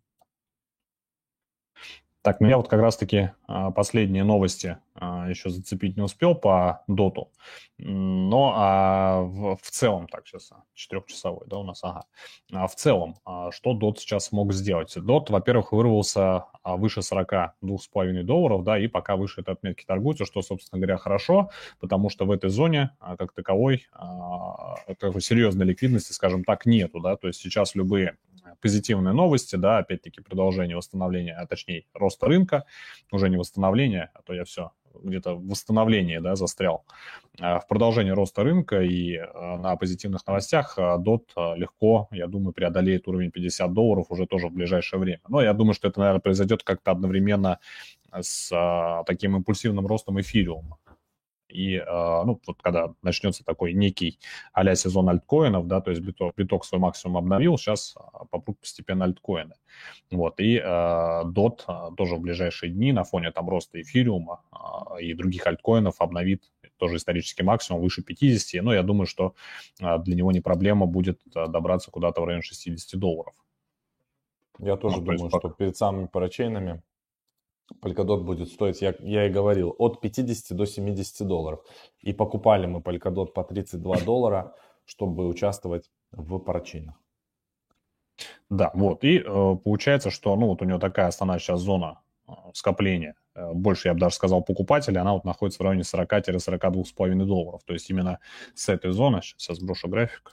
Так, 2.22 2.40
ну 2.40 2.48
я 2.48 2.56
вот 2.56 2.68
как 2.68 2.80
раз-таки 2.80 3.30
а, 3.46 3.70
последние 3.70 4.24
новости 4.24 4.78
еще 5.28 5.50
зацепить 5.50 5.96
не 5.96 6.02
успел 6.02 6.34
по 6.34 6.82
доту, 6.86 7.30
но 7.78 8.52
а 8.56 9.20
в, 9.20 9.56
в 9.56 9.70
целом, 9.70 10.08
так 10.08 10.26
сейчас, 10.26 10.50
а, 10.52 10.62
четырехчасовой, 10.74 11.46
да, 11.46 11.58
у 11.58 11.62
нас, 11.62 11.84
ага, 11.84 12.04
а 12.52 12.66
в 12.66 12.74
целом, 12.74 13.16
а, 13.24 13.50
что 13.52 13.74
дот 13.74 13.98
сейчас 13.98 14.26
смог 14.26 14.52
сделать? 14.52 14.92
Дот, 14.96 15.28
во-первых, 15.30 15.72
вырвался 15.72 16.46
выше 16.64 17.00
42,5 17.00 18.22
долларов, 18.22 18.64
да, 18.64 18.78
и 18.78 18.86
пока 18.86 19.16
выше 19.16 19.42
этой 19.42 19.54
отметки 19.54 19.84
торгуется, 19.84 20.24
что, 20.24 20.42
собственно 20.42 20.80
говоря, 20.80 20.96
хорошо, 20.96 21.50
потому 21.80 22.08
что 22.08 22.24
в 22.24 22.30
этой 22.30 22.50
зоне, 22.50 22.90
как 22.98 23.32
таковой, 23.32 23.86
такой 24.98 25.20
серьезной 25.20 25.66
ликвидности, 25.66 26.12
скажем 26.12 26.44
так, 26.44 26.66
нету, 26.66 27.00
да, 27.00 27.16
то 27.16 27.26
есть 27.28 27.40
сейчас 27.40 27.74
любые 27.74 28.16
позитивные 28.60 29.12
новости, 29.12 29.56
да, 29.56 29.78
опять-таки 29.78 30.20
продолжение 30.20 30.76
восстановления, 30.76 31.34
а 31.34 31.46
точнее 31.46 31.84
роста 31.94 32.26
рынка, 32.26 32.64
уже 33.12 33.28
не 33.28 33.36
восстановление, 33.36 34.10
а 34.14 34.22
то 34.22 34.34
я 34.34 34.44
все 34.44 34.72
где-то 35.02 35.34
в 35.34 35.48
восстановлении, 35.48 36.18
да, 36.18 36.36
застрял. 36.36 36.84
А 37.40 37.58
в 37.58 37.66
продолжении 37.66 38.10
роста 38.10 38.42
рынка 38.42 38.80
и 38.82 39.16
а, 39.16 39.58
на 39.58 39.76
позитивных 39.76 40.26
новостях 40.26 40.78
DOT 40.78 41.22
а, 41.36 41.54
легко, 41.54 42.08
я 42.10 42.26
думаю, 42.26 42.52
преодолеет 42.52 43.08
уровень 43.08 43.30
50 43.30 43.72
долларов 43.72 44.06
уже 44.10 44.26
тоже 44.26 44.48
в 44.48 44.52
ближайшее 44.52 45.00
время. 45.00 45.20
Но 45.28 45.42
я 45.42 45.52
думаю, 45.52 45.74
что 45.74 45.88
это, 45.88 46.00
наверное, 46.00 46.20
произойдет 46.20 46.62
как-то 46.62 46.90
одновременно 46.90 47.58
с 48.18 48.50
таким 49.06 49.36
импульсивным 49.36 49.86
ростом 49.86 50.20
эфириума. 50.20 50.78
И, 51.56 51.78
а, 51.78 52.24
ну, 52.24 52.38
вот 52.46 52.60
когда 52.60 52.94
начнется 53.02 53.42
такой 53.44 53.72
некий 53.72 54.18
а 54.52 54.74
сезон 54.74 55.08
альткоинов, 55.08 55.66
да, 55.66 55.80
то 55.80 55.90
есть 55.90 56.02
биток, 56.02 56.34
биток 56.36 56.64
свой 56.66 56.80
максимум 56.80 57.16
обновил, 57.16 57.56
сейчас 57.56 57.94
а, 57.96 58.26
попрут 58.26 58.60
постепенно 58.60 59.06
альткоины. 59.06 59.54
Вот, 60.10 60.38
и 60.38 60.58
DOT 60.58 61.94
тоже 61.96 62.16
в 62.16 62.20
ближайшие 62.20 62.70
дни 62.72 62.92
на 62.92 63.04
фоне 63.04 63.30
там 63.30 63.48
роста 63.48 63.80
эфириума 63.80 64.42
и 65.00 65.14
других 65.14 65.46
альткоинов 65.46 66.00
обновит 66.00 66.50
тоже 66.76 66.96
исторический 66.96 67.42
максимум 67.42 67.82
выше 67.82 68.02
50, 68.02 68.62
но 68.62 68.74
я 68.74 68.82
думаю, 68.82 69.06
что 69.06 69.34
для 69.78 70.14
него 70.14 70.32
не 70.32 70.40
проблема 70.40 70.86
будет 70.86 71.20
добраться 71.24 71.90
куда-то 71.90 72.20
в 72.20 72.24
район 72.24 72.42
60 72.42 72.98
долларов. 72.98 73.34
Я 74.58 74.76
тоже 74.76 74.96
ну, 74.98 75.02
думаю, 75.02 75.28
что 75.28 75.40
пока... 75.40 75.54
перед 75.54 75.76
самыми 75.76 76.06
парачейнами 76.06 76.82
Polkadot 77.82 78.22
будет 78.22 78.48
стоить, 78.48 78.80
я, 78.82 78.94
я 79.00 79.26
и 79.26 79.30
говорил, 79.30 79.74
от 79.78 80.00
50 80.00 80.56
до 80.56 80.66
70 80.66 81.26
долларов. 81.26 81.60
И 82.00 82.12
покупали 82.12 82.66
мы 82.66 82.80
Polkadot 82.80 83.32
по 83.32 83.44
32 83.44 84.00
доллара, 84.04 84.54
чтобы 84.84 85.26
участвовать 85.28 85.90
в 86.12 86.38
парачейнах. 86.38 86.94
Да, 88.48 88.70
вот. 88.74 89.04
И 89.04 89.18
э, 89.18 89.56
получается, 89.64 90.10
что 90.10 90.36
ну, 90.36 90.46
вот 90.46 90.62
у 90.62 90.64
него 90.64 90.78
такая 90.78 91.08
основная 91.08 91.38
сейчас 91.38 91.60
зона 91.60 92.00
э, 92.28 92.32
скопления. 92.54 93.14
Э, 93.34 93.52
больше, 93.52 93.88
я 93.88 93.94
бы 93.94 94.00
даже 94.00 94.14
сказал, 94.14 94.42
покупателей, 94.42 95.00
она 95.00 95.12
вот 95.12 95.24
находится 95.24 95.62
в 95.62 95.66
районе 95.66 95.82
40-42,5 95.82 97.24
долларов. 97.24 97.62
То 97.64 97.72
есть 97.74 97.90
именно 97.90 98.20
с 98.54 98.68
этой 98.68 98.92
зоны, 98.92 99.20
сейчас 99.22 99.58
сброшу 99.58 99.88
график, 99.88 100.32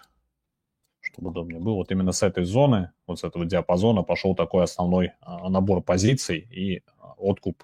чтобы 1.04 1.30
удобнее 1.30 1.60
было, 1.60 1.76
вот 1.76 1.92
именно 1.92 2.12
с 2.12 2.24
этой 2.24 2.46
зоны, 2.46 2.92
вот 3.08 3.20
с 3.20 3.24
этого 3.24 3.46
диапазона 3.46 4.04
пошел 4.04 4.36
такой 4.36 4.64
основной 4.64 5.08
э, 5.08 5.12
набор 5.50 5.82
позиций, 5.82 6.48
и 6.52 6.82
откуп 7.18 7.64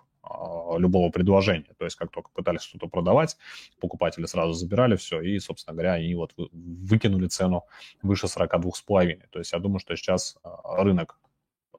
любого 0.78 1.10
предложения. 1.10 1.74
То 1.78 1.86
есть 1.86 1.98
как 1.98 2.12
только 2.12 2.30
пытались 2.32 2.62
что-то 2.62 2.88
продавать, 2.88 3.38
покупатели 3.80 4.26
сразу 4.26 4.54
забирали 4.54 4.96
все, 4.96 5.22
и, 5.22 5.40
собственно 5.40 5.74
говоря, 5.74 5.94
они 5.94 6.14
вот 6.16 6.34
выкинули 6.38 7.28
цену 7.28 7.66
выше 8.04 8.28
42,5. 8.28 9.22
То 9.32 9.40
есть 9.40 9.54
я 9.54 9.60
думаю, 9.60 9.80
что 9.80 9.96
сейчас 9.96 10.38
рынок 10.64 11.20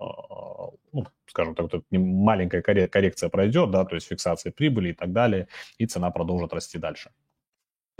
ну, 0.00 1.06
скажем 1.26 1.54
так, 1.54 1.70
вот 1.70 1.84
маленькая 1.90 2.62
коррекция 2.62 3.28
пройдет, 3.28 3.70
да, 3.70 3.84
то 3.84 3.94
есть 3.94 4.08
фиксация 4.08 4.50
прибыли 4.50 4.90
и 4.90 4.94
так 4.94 5.12
далее, 5.12 5.46
и 5.76 5.84
цена 5.84 6.10
продолжит 6.10 6.54
расти 6.54 6.78
дальше. 6.78 7.10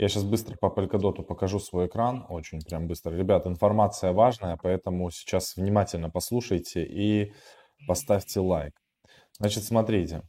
Я 0.01 0.09
сейчас 0.09 0.23
быстро 0.23 0.57
по 0.57 0.65
Polkadot 0.65 1.21
покажу 1.21 1.59
свой 1.59 1.85
экран, 1.85 2.25
очень 2.27 2.59
прям 2.63 2.87
быстро. 2.87 3.15
Ребят, 3.15 3.45
информация 3.45 4.13
важная, 4.13 4.57
поэтому 4.59 5.11
сейчас 5.11 5.55
внимательно 5.55 6.09
послушайте 6.09 6.83
и 6.83 7.33
поставьте 7.87 8.39
лайк. 8.39 8.73
Значит, 9.37 9.63
смотрите, 9.63 10.23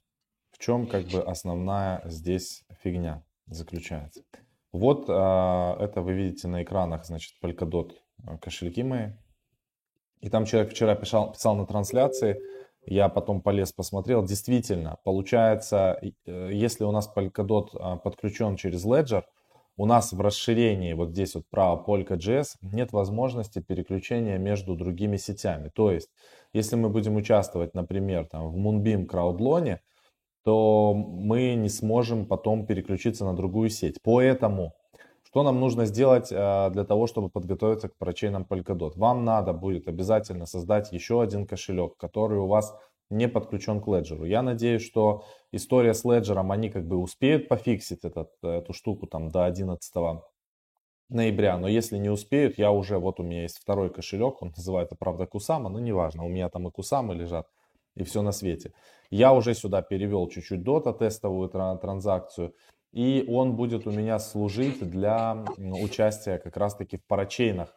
в 0.51 0.59
чем 0.59 0.87
как 0.87 1.07
бы 1.07 1.23
основная 1.23 2.03
здесь 2.05 2.65
фигня 2.83 3.25
заключается. 3.47 4.21
Вот 4.73 5.07
а, 5.09 5.79
это 5.81 6.03
вы 6.03 6.13
видите 6.13 6.49
на 6.49 6.63
экранах, 6.63 7.07
значит, 7.07 7.33
Polkadot 7.43 7.93
а, 8.27 8.37
кошельки 8.37 8.83
мои. 8.83 9.13
И 10.21 10.29
там 10.29 10.45
человек 10.45 10.73
вчера 10.73 10.95
писал, 10.97 11.33
писал 11.33 11.57
на 11.57 11.65
трансляции, 11.65 12.39
я 12.85 13.09
потом 13.09 13.41
полез, 13.41 13.73
посмотрел. 13.73 14.23
Действительно, 14.23 14.99
получается, 15.03 15.99
э, 16.03 16.51
если 16.53 16.85
у 16.85 16.93
нас 16.93 17.11
Polkadot 17.17 17.69
а, 17.73 17.97
подключен 17.97 18.57
через 18.57 18.85
Ledger, 18.85 19.23
у 19.77 19.87
нас 19.87 20.13
в 20.13 20.21
расширении 20.21 20.93
вот 20.93 21.11
здесь 21.11 21.35
вот 21.35 21.45
право 21.51 21.83
Polka.js 21.85 22.57
нет 22.63 22.93
возможности 22.93 23.61
переключения 23.61 24.39
между 24.39 24.75
другими 24.77 25.17
сетями. 25.17 25.71
То 25.75 25.91
есть, 25.91 26.11
если 26.53 26.77
мы 26.77 26.91
будем 26.91 27.17
участвовать, 27.17 27.75
например, 27.75 28.27
там, 28.27 28.51
в 28.51 28.57
Moonbeam 28.57 29.07
краудлоне, 29.07 29.81
то 30.45 30.95
мы 30.95 31.55
не 31.55 31.69
сможем 31.69 32.27
потом 32.27 32.67
переключиться 32.67 33.25
на 33.25 33.35
другую 33.35 33.71
сеть. 33.71 33.99
Поэтому, 34.03 34.75
что 35.23 35.43
нам 35.45 35.61
нужно 35.61 35.87
сделать 35.87 36.31
э, 36.31 36.71
для 36.71 36.85
того, 36.85 37.07
чтобы 37.07 37.31
подготовиться 37.31 37.89
к 37.89 37.97
парачейнам 37.97 38.45
Polkadot? 38.49 38.93
Вам 38.97 39.25
надо 39.25 39.53
будет 39.53 39.89
обязательно 39.89 40.47
создать 40.47 40.93
еще 40.93 41.23
один 41.23 41.47
кошелек, 41.47 41.97
который 41.97 42.39
у 42.39 42.47
вас 42.47 42.75
не 43.13 43.29
подключен 43.29 43.81
к 43.81 43.87
Ledger. 43.87 44.27
Я 44.27 44.43
надеюсь, 44.43 44.83
что 44.83 45.25
история 45.53 45.95
с 45.95 46.05
Ledger, 46.05 46.39
они 46.51 46.71
как 46.71 46.87
бы 46.87 46.97
успеют 46.97 47.49
пофиксить 47.49 48.05
этот, 48.05 48.31
эту 48.43 48.73
штуку 48.73 49.07
там 49.07 49.29
до 49.29 49.45
11 49.45 49.95
ноября, 51.09 51.59
но 51.59 51.69
если 51.69 51.99
не 51.99 52.09
успеют, 52.09 52.59
я 52.59 52.73
уже, 52.73 52.99
вот 52.99 53.21
у 53.21 53.23
меня 53.23 53.43
есть 53.43 53.59
второй 53.59 53.91
кошелек, 53.91 54.43
он 54.43 54.53
называется, 54.57 54.97
правда, 54.99 55.27
Кусама, 55.27 55.69
но 55.69 55.79
неважно, 55.79 56.25
у 56.25 56.29
меня 56.29 56.49
там 56.49 56.69
и 56.69 56.71
Кусамы 56.71 57.15
лежат, 57.15 57.47
и 57.95 58.03
все 58.03 58.23
на 58.23 58.33
свете. 58.33 58.73
Я 59.11 59.35
уже 59.35 59.55
сюда 59.55 59.83
перевел 59.83 60.29
чуть-чуть 60.29 60.63
дота, 60.63 60.95
тестовую 60.95 61.51
транзакцию, 61.51 62.55
и 62.93 63.25
он 63.29 63.57
будет 63.57 63.87
у 63.87 63.91
меня 63.91 64.19
служить 64.19 64.89
для 64.89 65.45
участия 65.59 66.39
как 66.39 66.57
раз-таки 66.57 66.97
в 66.97 67.07
парачейнах, 67.07 67.77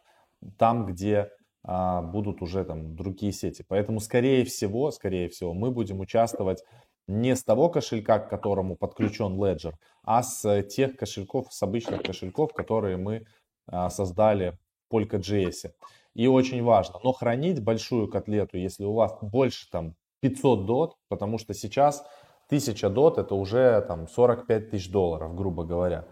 там, 0.58 0.86
где 0.86 1.30
будут 1.66 2.42
уже 2.42 2.64
там 2.64 2.94
другие 2.94 3.32
сети. 3.32 3.64
Поэтому, 3.66 3.98
скорее 4.00 4.44
всего, 4.44 4.90
скорее 4.92 5.28
всего, 5.28 5.52
мы 5.52 5.70
будем 5.72 6.00
участвовать 6.00 6.62
не 7.08 7.34
с 7.34 7.44
того 7.44 7.68
кошелька, 7.68 8.18
к 8.18 8.28
которому 8.28 8.76
подключен 8.76 9.40
Ledger, 9.40 9.74
а 10.04 10.22
с 10.22 10.62
тех 10.64 10.96
кошельков, 10.96 11.52
с 11.52 11.62
обычных 11.62 12.02
кошельков, 12.02 12.52
которые 12.52 12.96
мы 12.96 13.26
а, 13.66 13.90
создали 13.90 14.58
в 14.88 14.94
Polka.js. 14.94 15.72
И 16.14 16.26
очень 16.26 16.62
важно, 16.62 16.98
но 17.04 17.12
хранить 17.12 17.62
большую 17.62 18.08
котлету, 18.08 18.56
если 18.56 18.84
у 18.84 18.92
вас 18.92 19.16
больше 19.20 19.70
там 19.70 19.94
500 20.20 20.66
дот, 20.66 20.96
потому 21.08 21.38
что 21.38 21.54
сейчас 21.54 22.04
1000 22.46 22.88
дот 22.90 23.18
это 23.18 23.34
уже 23.34 23.80
там 23.82 24.08
45 24.08 24.70
тысяч 24.70 24.90
долларов, 24.90 25.34
грубо 25.34 25.64
говоря. 25.64 26.06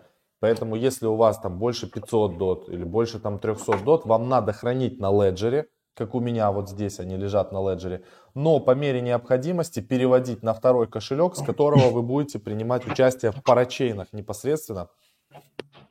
Поэтому, 0.45 0.77
если 0.77 1.07
у 1.07 1.17
вас 1.17 1.39
там 1.39 1.59
больше 1.59 1.91
500 1.91 2.37
дот 2.37 2.69
или 2.69 2.85
больше 2.85 3.19
там 3.19 3.39
300 3.39 3.79
дот, 3.79 4.05
вам 4.05 4.29
надо 4.29 4.53
хранить 4.53 5.01
на 5.01 5.11
леджере, 5.11 5.71
как 5.95 6.15
у 6.15 6.21
меня 6.21 6.53
вот 6.53 6.69
здесь 6.69 7.01
они 7.01 7.17
лежат 7.17 7.51
на 7.51 7.67
леджере, 7.67 8.05
но 8.35 8.61
по 8.61 8.73
мере 8.73 9.01
необходимости 9.01 9.81
переводить 9.81 10.43
на 10.43 10.53
второй 10.53 10.87
кошелек, 10.87 11.35
с 11.35 11.43
которого 11.43 11.89
вы 11.89 12.03
будете 12.03 12.39
принимать 12.39 12.87
участие 12.87 13.33
в 13.33 13.43
парачейнах 13.43 14.13
непосредственно. 14.13 14.91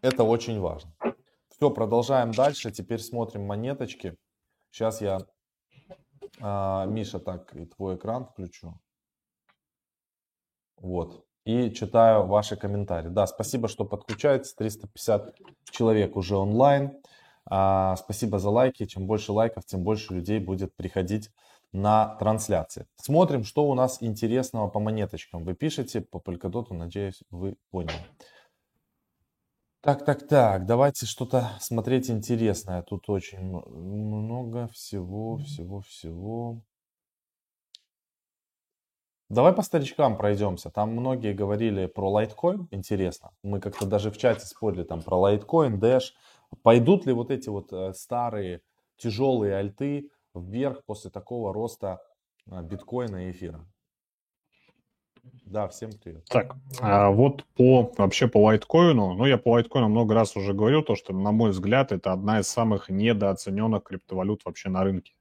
Это 0.04 0.24
очень 0.24 0.60
важно. 0.60 0.94
Все, 1.50 1.72
продолжаем 1.72 2.32
дальше. 2.32 2.70
Теперь 2.70 3.00
смотрим 3.00 3.48
монеточки. 3.48 4.18
Сейчас 4.70 5.02
я, 5.02 5.22
а, 6.40 6.86
Миша, 6.86 7.18
так 7.18 7.56
и 7.56 7.66
твой 7.66 7.96
экран 7.96 8.28
включу. 8.28 8.80
Вот 10.78 11.26
и 11.46 11.72
читаю 11.72 12.26
ваши 12.26 12.56
комментарии. 12.56 13.10
Да, 13.10 13.28
спасибо, 13.28 13.68
что 13.68 13.86
подключаетесь. 13.86 14.54
350 14.54 15.36
человек 15.72 16.16
уже 16.16 16.38
онлайн. 16.38 16.98
А, 17.46 17.96
спасибо 17.98 18.40
за 18.40 18.50
лайки. 18.50 18.86
Чем 18.86 19.08
больше 19.08 19.32
лайков, 19.32 19.66
тем 19.66 19.84
больше 19.84 20.14
людей 20.14 20.40
будет 20.40 20.76
приходить 20.76 21.30
на 21.74 22.16
трансляции. 22.16 22.88
Смотрим, 22.96 23.44
что 23.44 23.68
у 23.68 23.74
нас 23.74 23.98
интересного 24.02 24.70
по 24.70 24.80
монеточкам. 24.80 25.44
Вы 25.44 25.56
пишете 25.56 26.02
по 26.02 26.20
Polkadot, 26.20 26.72
надеюсь, 26.74 27.24
вы 27.32 27.56
поняли. 27.72 27.98
Так, 29.82 30.06
так, 30.06 30.26
так, 30.28 30.66
давайте 30.66 31.06
что-то 31.06 31.52
смотреть 31.60 32.10
интересное. 32.10 32.84
Тут 32.84 33.10
очень 33.10 33.42
много 33.42 34.70
всего, 34.70 35.38
всего, 35.38 35.82
всего. 35.82 36.62
Давай 39.30 39.54
по 39.54 39.62
старичкам 39.62 40.18
пройдемся. 40.18 40.70
Там 40.70 40.92
многие 40.92 41.34
говорили 41.34 41.88
про 41.88 42.10
лайткоин, 42.10 42.68
интересно. 42.72 43.32
Мы 43.42 43.60
как-то 43.60 43.86
даже 43.86 44.12
в 44.12 44.18
чате 44.18 44.46
спорили 44.46 44.84
там 44.84 45.02
про 45.02 45.18
лайткоин, 45.18 45.80
Dash. 45.80 46.12
Пойдут 46.62 47.06
ли 47.06 47.14
вот 47.14 47.32
эти 47.32 47.50
вот 47.50 47.74
э, 47.74 47.94
старые 47.94 48.62
тяжелые 48.98 49.56
альты 49.56 50.12
вверх 50.36 50.84
после 50.86 51.10
такого 51.10 51.54
роста 51.54 52.02
э, 52.50 52.62
биткоина 52.62 53.28
и 53.28 53.32
эфира? 53.32 53.66
Да, 55.46 55.68
всем 55.68 55.92
привет. 56.04 56.26
Так, 56.26 56.56
а 56.82 57.10
вот 57.10 57.46
по 57.56 57.94
вообще 57.98 58.28
по 58.28 58.44
лайткоину, 58.44 59.14
ну 59.14 59.26
я 59.26 59.38
по 59.38 59.52
лайткоину 59.52 59.88
много 59.88 60.14
раз 60.14 60.36
уже 60.36 60.54
говорил, 60.54 60.84
то, 60.84 60.96
что, 60.96 61.14
на 61.14 61.32
мой 61.32 61.52
взгляд, 61.52 61.92
это 61.92 62.12
одна 62.12 62.40
из 62.40 62.48
самых 62.48 62.90
недооцененных 62.90 63.84
криптовалют 63.84 64.44
вообще 64.46 64.70
на 64.70 64.84
рынке. 64.84 65.14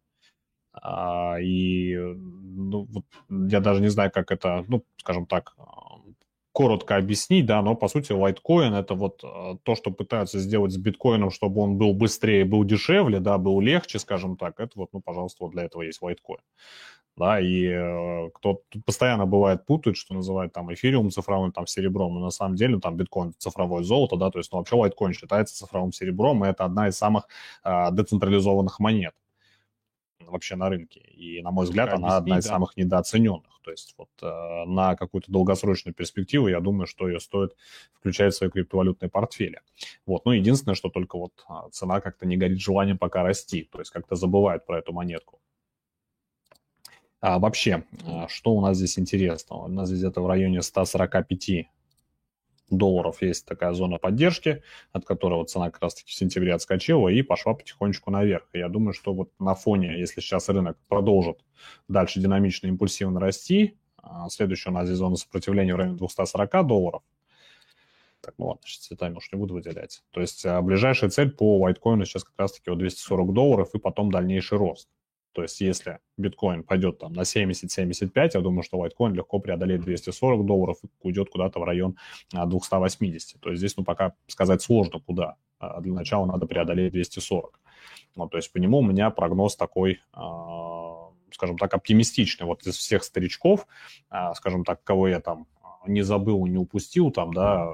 А, 0.72 1.36
и 1.40 1.96
ну, 1.96 2.88
вот 2.90 3.04
я 3.28 3.60
даже 3.60 3.80
не 3.80 3.88
знаю, 3.88 4.10
как 4.10 4.30
это, 4.30 4.64
ну, 4.68 4.84
скажем 4.96 5.26
так, 5.26 5.54
коротко 6.52 6.96
объяснить, 6.96 7.46
да, 7.46 7.62
но 7.62 7.74
по 7.74 7.88
сути 7.88 8.12
лайткоин 8.12 8.74
это 8.74 8.94
вот 8.94 9.22
а, 9.24 9.56
то, 9.62 9.74
что 9.74 9.90
пытаются 9.90 10.38
сделать 10.38 10.72
с 10.72 10.76
биткоином, 10.76 11.30
чтобы 11.30 11.62
он 11.62 11.78
был 11.78 11.94
быстрее, 11.94 12.44
был 12.44 12.64
дешевле, 12.64 13.20
да, 13.20 13.38
был 13.38 13.60
легче, 13.60 13.98
скажем 13.98 14.36
так, 14.36 14.60
это 14.60 14.72
вот, 14.76 14.90
ну, 14.92 15.00
пожалуйста, 15.00 15.44
вот 15.44 15.52
для 15.52 15.64
этого 15.64 15.82
есть 15.82 16.02
лайткоин. 16.02 16.40
Да, 17.14 17.38
и 17.38 17.66
э, 17.66 18.30
кто 18.34 18.62
постоянно 18.86 19.26
бывает 19.26 19.66
путает, 19.66 19.98
что 19.98 20.14
называют 20.14 20.54
там 20.54 20.72
эфириум 20.72 21.10
цифровым, 21.10 21.52
там 21.52 21.66
серебром, 21.66 22.14
но 22.14 22.20
на 22.20 22.30
самом 22.30 22.56
деле 22.56 22.80
там 22.80 22.96
биткоин 22.96 23.34
цифровое 23.36 23.82
золото, 23.82 24.16
да, 24.16 24.30
то 24.30 24.38
есть 24.38 24.50
ну, 24.50 24.58
вообще 24.58 24.76
лайткоин 24.76 25.12
считается 25.12 25.54
цифровым 25.54 25.92
серебром, 25.92 26.42
и 26.44 26.48
это 26.48 26.64
одна 26.64 26.88
из 26.88 26.96
самых 26.96 27.28
э, 27.64 27.88
децентрализованных 27.92 28.80
монет 28.80 29.12
вообще 30.32 30.56
на 30.56 30.68
рынке. 30.68 31.00
И, 31.00 31.40
на 31.42 31.50
мой 31.50 31.64
взгляд, 31.64 31.88
Объясни, 31.88 32.06
она 32.06 32.16
одна 32.16 32.38
из 32.38 32.44
да. 32.44 32.50
самых 32.50 32.76
недооцененных. 32.76 33.60
То 33.62 33.70
есть 33.70 33.94
вот 33.96 34.08
э, 34.22 34.64
на 34.66 34.96
какую-то 34.96 35.30
долгосрочную 35.30 35.94
перспективу 35.94 36.48
я 36.48 36.60
думаю, 36.60 36.86
что 36.86 37.08
ее 37.08 37.20
стоит 37.20 37.56
включать 37.94 38.34
в 38.34 38.36
свои 38.36 38.50
криптовалютные 38.50 39.08
портфели. 39.08 39.60
Вот. 40.06 40.24
Ну, 40.24 40.32
единственное, 40.32 40.74
что 40.74 40.88
только 40.88 41.16
вот 41.16 41.32
а, 41.48 41.68
цена 41.70 42.00
как-то 42.00 42.26
не 42.26 42.36
горит 42.36 42.58
желанием 42.58 42.98
пока 42.98 43.22
расти. 43.22 43.68
То 43.70 43.78
есть 43.78 43.90
как-то 43.90 44.16
забывают 44.16 44.66
про 44.66 44.78
эту 44.78 44.92
монетку. 44.92 45.40
А 47.20 47.38
вообще, 47.38 47.84
а, 48.04 48.26
что 48.28 48.52
у 48.52 48.60
нас 48.60 48.76
здесь 48.76 48.98
интересного? 48.98 49.66
У 49.66 49.68
нас 49.68 49.88
здесь 49.88 50.00
где-то 50.00 50.20
в 50.22 50.26
районе 50.26 50.60
145 50.60 51.68
долларов 52.76 53.22
есть 53.22 53.46
такая 53.46 53.72
зона 53.72 53.98
поддержки, 53.98 54.62
от 54.92 55.04
которой 55.04 55.34
вот 55.34 55.50
цена 55.50 55.70
как 55.70 55.82
раз-таки 55.82 56.10
в 56.10 56.14
сентябре 56.14 56.54
отскочила 56.54 57.08
и 57.08 57.22
пошла 57.22 57.54
потихонечку 57.54 58.10
наверх. 58.10 58.48
Я 58.52 58.68
думаю, 58.68 58.92
что 58.92 59.12
вот 59.12 59.30
на 59.38 59.54
фоне, 59.54 59.98
если 59.98 60.20
сейчас 60.20 60.48
рынок 60.48 60.76
продолжит 60.88 61.38
дальше 61.88 62.20
динамично, 62.20 62.66
импульсивно 62.66 63.20
расти, 63.20 63.76
а, 63.96 64.28
следующая 64.28 64.70
у 64.70 64.72
нас 64.72 64.86
здесь 64.86 64.98
зона 64.98 65.16
сопротивления 65.16 65.74
в 65.74 65.78
районе 65.78 65.96
240 65.96 66.66
долларов, 66.66 67.02
так, 68.22 68.34
ну 68.38 68.46
ладно, 68.46 68.62
сейчас 68.64 68.86
цветами 68.86 69.16
уж 69.16 69.32
не 69.32 69.38
буду 69.38 69.54
выделять. 69.54 70.02
То 70.12 70.20
есть 70.20 70.46
а, 70.46 70.62
ближайшая 70.62 71.10
цель 71.10 71.30
по 71.32 71.58
лайткоину 71.58 72.04
сейчас 72.04 72.22
как 72.22 72.34
раз-таки 72.38 72.70
вот 72.70 72.78
240 72.78 73.32
долларов 73.32 73.70
и 73.74 73.78
потом 73.78 74.12
дальнейший 74.12 74.58
рост. 74.58 74.88
То 75.32 75.42
есть 75.42 75.60
если 75.60 75.98
биткоин 76.16 76.62
пойдет 76.62 76.98
там 76.98 77.12
на 77.12 77.22
70-75, 77.22 78.30
я 78.34 78.40
думаю, 78.40 78.62
что 78.62 78.78
лайткоин 78.78 79.14
легко 79.14 79.38
преодолеет 79.38 79.82
240 79.82 80.44
долларов 80.44 80.78
и 80.82 80.88
уйдет 81.02 81.30
куда-то 81.30 81.58
в 81.58 81.64
район 81.64 81.96
280. 82.32 83.36
А, 83.36 83.38
то 83.38 83.50
есть 83.50 83.58
здесь, 83.58 83.76
ну, 83.76 83.84
пока 83.84 84.14
сказать 84.26 84.62
сложно, 84.62 85.00
куда. 85.00 85.36
А 85.58 85.80
для 85.80 85.92
начала 85.92 86.26
надо 86.26 86.46
преодолеть 86.46 86.92
240. 86.92 87.58
Ну, 88.16 88.28
то 88.28 88.36
есть 88.36 88.52
по 88.52 88.58
нему 88.58 88.78
у 88.78 88.82
меня 88.82 89.10
прогноз 89.10 89.56
такой, 89.56 90.00
а, 90.12 91.10
скажем 91.32 91.56
так, 91.56 91.72
оптимистичный. 91.72 92.46
Вот 92.46 92.66
из 92.66 92.76
всех 92.76 93.04
старичков, 93.04 93.66
скажем 94.34 94.64
так, 94.64 94.84
кого 94.84 95.08
я 95.08 95.20
там 95.20 95.46
не 95.86 96.02
забыл, 96.02 96.46
не 96.46 96.58
упустил 96.58 97.10
там, 97.10 97.32
да, 97.32 97.72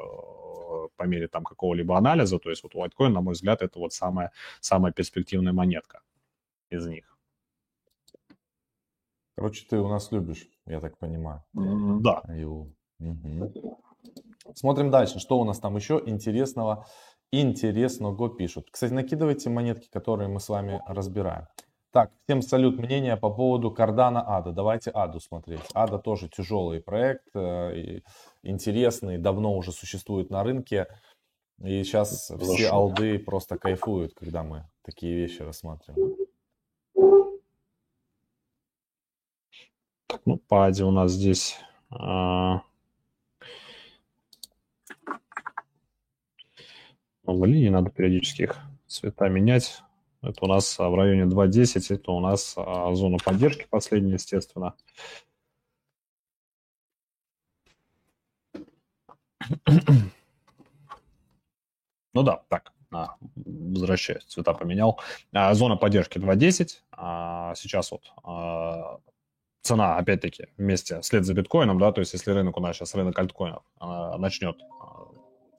по 0.97 1.05
мере 1.05 1.29
там 1.29 1.45
какого-либо 1.45 1.97
анализа, 1.97 2.39
то 2.39 2.51
есть 2.51 2.63
вот 2.63 2.75
Litecoin, 2.75 3.09
на 3.09 3.21
мой 3.21 3.35
взгляд, 3.35 3.63
это 3.63 3.79
вот 3.79 3.93
самая, 3.93 4.33
самая 4.61 4.93
перспективная 4.93 5.53
монетка 5.53 6.01
из 6.71 6.87
них. 6.87 7.18
Короче, 9.39 9.65
ты 9.71 9.79
у 9.79 9.87
нас 9.87 10.11
любишь, 10.11 10.49
я 10.67 10.81
так 10.81 10.99
понимаю. 10.99 11.45
Да. 11.53 12.25
Угу. 12.99 13.79
Смотрим 14.57 14.91
дальше, 14.91 15.21
что 15.21 15.39
у 15.39 15.45
нас 15.45 15.61
там 15.61 15.77
еще 15.77 16.03
интересного, 16.05 16.87
интересного 17.31 18.37
пишут. 18.37 18.67
Кстати, 18.73 18.93
накидывайте 18.93 19.49
монетки, 19.49 19.89
которые 19.93 20.29
мы 20.29 20.41
с 20.41 20.49
вами 20.49 20.83
разбираем. 20.89 21.47
Так, 21.93 22.11
всем 22.25 22.43
салют. 22.43 22.81
Мнение 22.81 23.17
по 23.17 23.31
поводу 23.31 23.71
кардана 23.71 24.25
Ада. 24.27 24.51
Давайте 24.51 24.91
Аду 24.91 25.21
смотреть. 25.21 25.63
Ада 25.73 26.01
тоже 26.01 26.29
тяжелый 26.29 26.81
проект, 26.81 27.29
э, 27.37 28.01
интересный, 28.43 29.19
давно 29.19 29.57
уже 29.57 29.71
существует 29.71 30.31
на 30.31 30.43
рынке. 30.43 30.89
И 31.63 31.85
сейчас 31.85 32.33
все 32.41 32.71
алды 32.71 33.21
просто 33.21 33.57
кайфуют, 33.57 34.15
когда 34.15 34.43
мы 34.43 34.69
такие 34.83 35.15
вещи 35.15 35.43
рассматриваем. 35.43 36.18
Ну, 40.29 40.37
по 40.37 40.67
Аде 40.67 40.85
у 40.85 40.91
нас 40.91 41.13
здесь... 41.13 41.57
А... 41.91 42.61
Линий, 47.27 47.71
надо 47.71 47.91
периодически 47.91 48.43
их 48.43 48.57
цвета 48.87 49.29
менять. 49.29 49.83
Это 50.21 50.45
у 50.45 50.49
нас 50.49 50.79
а, 50.79 50.91
в 50.91 50.95
районе 50.97 51.23
2.10, 51.23 51.95
это 51.95 52.13
у 52.13 52.21
нас 52.21 52.55
а, 52.57 52.95
зона 52.95 53.17
поддержки 53.25 53.67
последняя, 53.71 54.15
естественно. 54.15 54.75
Ну 62.15 62.23
да, 62.23 62.43
так, 62.49 62.73
а, 62.93 63.17
возвращаюсь, 63.37 64.25
цвета 64.25 64.53
поменял. 64.53 65.01
Зона 65.53 65.77
поддержки 65.77 66.19
2.10. 66.19 66.69
А, 66.93 67.55
сейчас 67.55 67.93
вот 67.93 68.13
цена, 69.69 69.97
опять-таки, 69.97 70.47
вместе, 70.57 71.03
след 71.03 71.25
за 71.25 71.35
биткоином, 71.35 71.79
да, 71.79 71.93
то 71.93 72.01
есть 72.01 72.13
если 72.15 72.33
рынок 72.33 72.57
у 72.57 72.61
нас 72.61 72.77
сейчас, 72.77 72.95
рынок 72.95 73.19
альткоинов, 73.19 73.63
начнет 74.19 74.57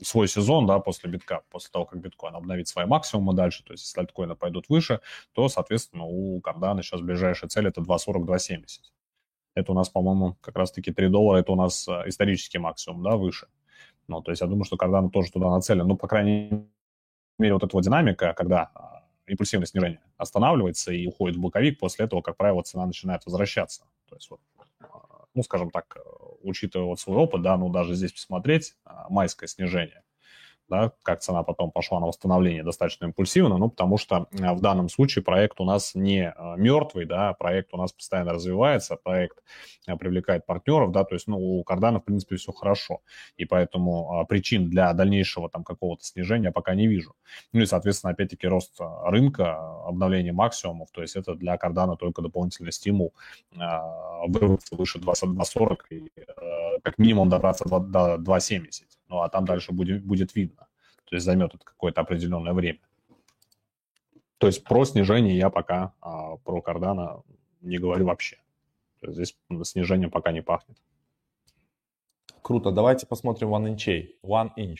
свой 0.02 0.28
сезон, 0.28 0.66
да, 0.66 0.80
после 0.80 1.10
битка, 1.10 1.42
после 1.50 1.70
того, 1.72 1.86
как 1.86 2.00
биткоин 2.00 2.36
обновит 2.36 2.68
свои 2.68 2.86
максимумы 2.86 3.34
дальше, 3.34 3.64
то 3.64 3.74
есть 3.74 3.84
если 3.86 4.00
альткоины 4.00 4.36
пойдут 4.36 4.70
выше, 4.70 5.02
то, 5.34 5.50
соответственно, 5.50 6.06
у 6.06 6.40
Кардана 6.42 6.82
сейчас 6.82 7.02
ближайшая 7.02 7.50
цель 7.50 7.68
это 7.68 7.82
2.40-2.70. 7.82 8.66
Это 9.56 9.72
у 9.72 9.76
нас, 9.76 9.90
по-моему, 9.90 10.38
как 10.42 10.56
раз-таки 10.56 10.92
3 10.92 11.10
доллара, 11.10 11.40
это 11.40 11.52
у 11.52 11.56
нас 11.56 11.88
э, 11.88 12.04
исторический 12.06 12.60
максимум, 12.60 13.04
да, 13.04 13.18
выше. 13.18 13.48
Ну, 14.08 14.22
то 14.22 14.32
есть 14.32 14.42
я 14.42 14.48
думаю, 14.48 14.64
что 14.64 14.78
Кардана 14.78 15.10
тоже 15.10 15.32
туда 15.32 15.50
нацелен. 15.50 15.88
Ну, 15.88 15.98
по 15.98 16.08
крайней 16.08 16.68
мере, 17.38 17.54
вот 17.54 17.64
эта 17.64 17.76
вот 17.76 17.84
динамика, 17.84 18.34
когда 18.34 18.72
а, 18.74 18.99
импульсивное 19.30 19.68
снижение 19.68 20.02
останавливается 20.18 20.92
и 20.92 21.08
уходит 21.08 21.38
в 21.38 21.40
боковик, 21.40 21.80
после 21.80 22.06
этого, 22.06 22.22
как 22.22 22.38
правило, 22.38 22.62
цена 22.64 22.86
начинает 22.86 23.26
возвращаться. 23.26 23.84
То 24.10 24.16
есть 24.16 24.30
вот 24.30 24.40
ну, 25.36 25.44
скажем 25.44 25.70
так, 25.70 25.96
э, 25.96 26.00
учитывая 26.42 26.88
вот 26.88 27.00
свой 27.00 27.18
опыт, 27.18 27.42
да, 27.42 27.58
ну, 27.58 27.70
даже 27.70 27.94
здесь 27.94 28.12
посмотреть, 28.12 28.76
а, 28.84 29.08
майское 29.10 29.48
снижение, 29.48 30.04
да, 30.70 30.92
как 31.04 31.22
цена 31.22 31.44
потом 31.44 31.72
пошла 31.72 32.00
на 32.00 32.08
восстановление 32.08 32.64
достаточно 32.64 33.06
импульсивно, 33.06 33.58
ну, 33.58 33.70
потому 33.70 33.98
что 33.98 34.28
э, 34.32 34.54
в 34.54 34.62
данном 34.62 34.90
случае 34.90 35.24
проект 35.24 35.60
у 35.60 35.66
нас 35.66 35.96
не 35.96 36.34
э, 36.36 36.56
мертвый, 36.58 37.06
да, 37.06 37.34
проект 37.34 37.74
у 37.74 37.78
нас 37.78 37.92
постоянно 37.92 38.34
развивается, 38.34 38.96
проект 38.96 39.38
э, 39.88 39.96
привлекает 39.96 40.46
партнеров, 40.46 40.92
да, 40.92 41.04
то 41.04 41.16
есть, 41.16 41.28
ну, 41.28 41.38
у 41.38 41.64
Кардана, 41.64 42.00
в 42.00 42.06
принципе, 42.06 42.36
все 42.36 42.52
хорошо, 42.52 43.02
и 43.38 43.46
поэтому 43.46 44.26
причин 44.30 44.70
для 44.70 44.94
дальнейшего 44.94 45.50
там 45.50 45.64
какого-то 45.64 46.04
снижения 46.04 46.52
пока 46.52 46.76
не 46.76 46.88
вижу. 46.88 47.16
Ну 47.54 47.62
и, 47.62 47.66
соответственно, 47.66 48.14
опять-таки, 48.14 48.48
рост 48.48 48.80
рынка, 48.80 49.58
обновление 49.86 50.34
максимумов, 50.34 50.90
то 50.92 51.02
есть 51.02 51.16
это 51.16 51.36
для 51.36 51.58
Кардана 51.58 51.96
только 51.96 52.22
дополнительный 52.22 52.72
стимул 52.72 53.14
вырваться 54.28 54.76
выше 54.76 55.00
2.40 55.00 55.78
и 55.90 56.12
как 56.84 56.98
минимум 56.98 57.30
добраться 57.30 57.66
до 57.68 58.16
2.70 58.16 58.90
ну 59.10 59.22
а 59.22 59.30
там 59.30 59.46
дальше 59.46 59.74
будет, 59.74 60.04
будет 60.04 60.36
видно. 60.36 60.68
То 61.06 61.16
есть 61.16 61.26
займет 61.26 61.54
это 61.56 61.66
какое-то 61.66 62.02
определенное 62.02 62.54
время. 62.54 62.80
То 64.38 64.48
есть 64.48 64.64
про 64.64 64.86
снижение 64.86 65.36
я 65.36 65.50
пока 65.50 65.94
а, 66.00 66.38
про 66.38 66.62
кардана 66.62 67.24
не 67.62 67.78
говорю 67.78 68.06
вообще. 68.06 68.38
Здесь 69.02 69.36
снижение 69.64 70.10
пока 70.10 70.32
не 70.32 70.42
пахнет. 70.42 70.78
Круто. 72.42 72.72
Давайте 72.72 73.06
посмотрим 73.06 73.50
One 73.54 73.76
Inch. 73.76 74.16
One 74.24 74.52
Inch. 74.58 74.80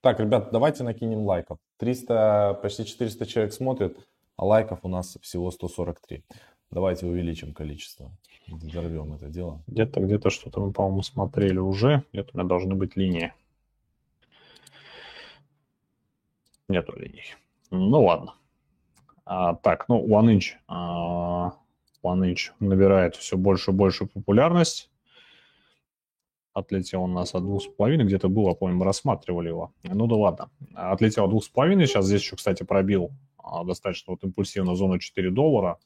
Так, 0.00 0.18
ребят, 0.18 0.50
давайте 0.50 0.82
накинем 0.82 1.20
лайков. 1.20 1.58
300, 1.78 2.58
почти 2.60 2.84
400 2.84 3.26
человек 3.26 3.52
смотрит, 3.52 3.96
а 4.36 4.44
лайков 4.44 4.80
у 4.82 4.88
нас 4.88 5.16
всего 5.22 5.50
143. 5.50 6.24
Давайте 6.70 7.06
увеличим 7.06 7.54
количество. 7.54 8.10
Взорвем 8.48 9.14
это 9.14 9.28
дело. 9.28 9.62
Где-то, 9.66 10.00
где-то 10.00 10.30
что-то 10.30 10.60
мы, 10.60 10.72
по-моему, 10.72 11.02
смотрели 11.02 11.58
уже. 11.58 12.04
Где-то 12.12 12.30
у 12.34 12.38
меня 12.38 12.48
должны 12.48 12.74
быть 12.74 12.96
линии. 12.96 13.32
Нету 16.68 16.94
линий. 16.96 17.34
Ну 17.70 18.02
ладно. 18.02 18.34
А, 19.24 19.54
так, 19.54 19.88
ну, 19.88 20.06
One 20.06 20.36
Inch. 20.36 20.56
А, 20.68 21.52
One 22.02 22.32
Inch 22.32 22.50
набирает 22.60 23.16
все 23.16 23.36
больше 23.36 23.70
и 23.70 23.74
больше 23.74 24.06
популярность. 24.06 24.90
Отлетел 26.52 27.04
у 27.04 27.06
нас 27.06 27.34
от 27.34 27.42
двух 27.42 27.62
с 27.62 27.66
половиной, 27.66 28.04
где-то 28.04 28.28
было, 28.28 28.52
помню, 28.52 28.82
рассматривали 28.84 29.48
его. 29.48 29.72
Ну 29.82 30.06
да 30.06 30.16
ладно. 30.16 30.50
Отлетел 30.74 31.24
от 31.24 31.30
двух 31.30 31.44
с 31.44 31.48
половиной, 31.48 31.86
сейчас 31.86 32.04
здесь 32.04 32.20
еще, 32.20 32.36
кстати, 32.36 32.62
пробил 32.62 33.10
а, 33.38 33.64
достаточно 33.64 34.12
вот 34.12 34.22
импульсивно 34.24 34.74
зону 34.74 34.98
4 34.98 35.30
доллара. 35.30 35.78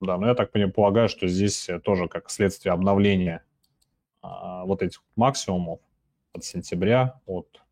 Да, 0.00 0.16
но 0.16 0.28
я 0.28 0.34
так 0.34 0.50
полагаю, 0.74 1.08
что 1.08 1.28
здесь 1.28 1.68
э, 1.68 1.78
тоже 1.78 2.08
как 2.08 2.30
следствие 2.30 2.72
обновления 2.72 3.44
а, 4.22 4.64
вот 4.64 4.82
этих 4.82 5.02
максимумов 5.16 5.80
от 6.32 6.44
сентября, 6.44 7.20
от 7.26 7.62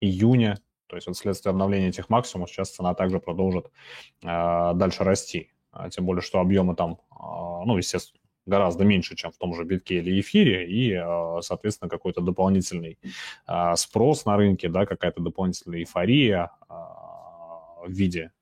июня, 0.00 0.58
то 0.88 0.96
есть 0.96 1.06
вот 1.06 1.16
следствие 1.16 1.50
обновления 1.50 1.88
этих 1.88 2.10
максимумов 2.10 2.50
сейчас 2.50 2.70
цена 2.70 2.94
также 2.94 3.18
продолжит 3.18 3.70
а, 4.22 4.74
дальше 4.74 5.04
расти. 5.04 5.50
А, 5.70 5.88
тем 5.88 6.04
более, 6.04 6.22
что 6.22 6.38
объемы 6.38 6.76
там, 6.76 6.98
а, 7.10 7.64
ну, 7.64 7.78
естественно, 7.78 8.20
гораздо 8.44 8.84
меньше, 8.84 9.14
чем 9.14 9.30
в 9.30 9.38
том 9.38 9.54
же 9.54 9.64
битке 9.64 9.98
или 9.98 10.20
эфире, 10.20 10.68
и, 10.68 10.92
а, 10.92 11.40
соответственно, 11.40 11.88
какой-то 11.88 12.20
дополнительный 12.20 12.98
а, 13.46 13.74
спрос 13.76 14.26
на 14.26 14.36
рынке, 14.36 14.68
да, 14.68 14.84
какая-то 14.84 15.22
дополнительная 15.22 15.78
эйфория 15.78 16.50
а, 16.68 17.84
в 17.86 17.90
виде 17.90 18.32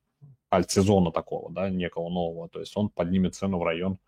альт-сезона 0.53 1.13
такого, 1.13 1.51
да, 1.51 1.71
некого 1.71 2.09
нового. 2.09 2.49
То 2.49 2.61
есть 2.61 2.77
он 2.77 2.89
поднимет 2.89 3.35
цену 3.35 3.59
в 3.59 3.63
район 3.63 3.99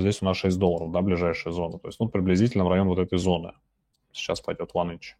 здесь 0.00 0.22
у 0.22 0.24
нас 0.24 0.36
6 0.36 0.58
долларов, 0.58 0.90
да, 0.90 1.00
ближайшая 1.00 1.52
зона. 1.52 1.78
То 1.78 1.88
есть, 1.88 2.00
ну, 2.00 2.08
приблизительно 2.08 2.64
в 2.64 2.68
район 2.68 2.88
вот 2.88 2.98
этой 2.98 3.18
зоны. 3.18 3.52
Сейчас 4.12 4.40
пойдет 4.40 4.70
one 4.74 4.98
inch. 4.98 5.14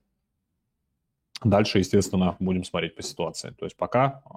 Дальше, 1.43 1.79
естественно, 1.79 2.37
будем 2.39 2.65
смотреть 2.65 2.95
по 2.95 3.03
ситуации. 3.03 3.51
То 3.51 3.67
есть 3.67 3.77
пока 3.77 4.23
э, 4.25 4.33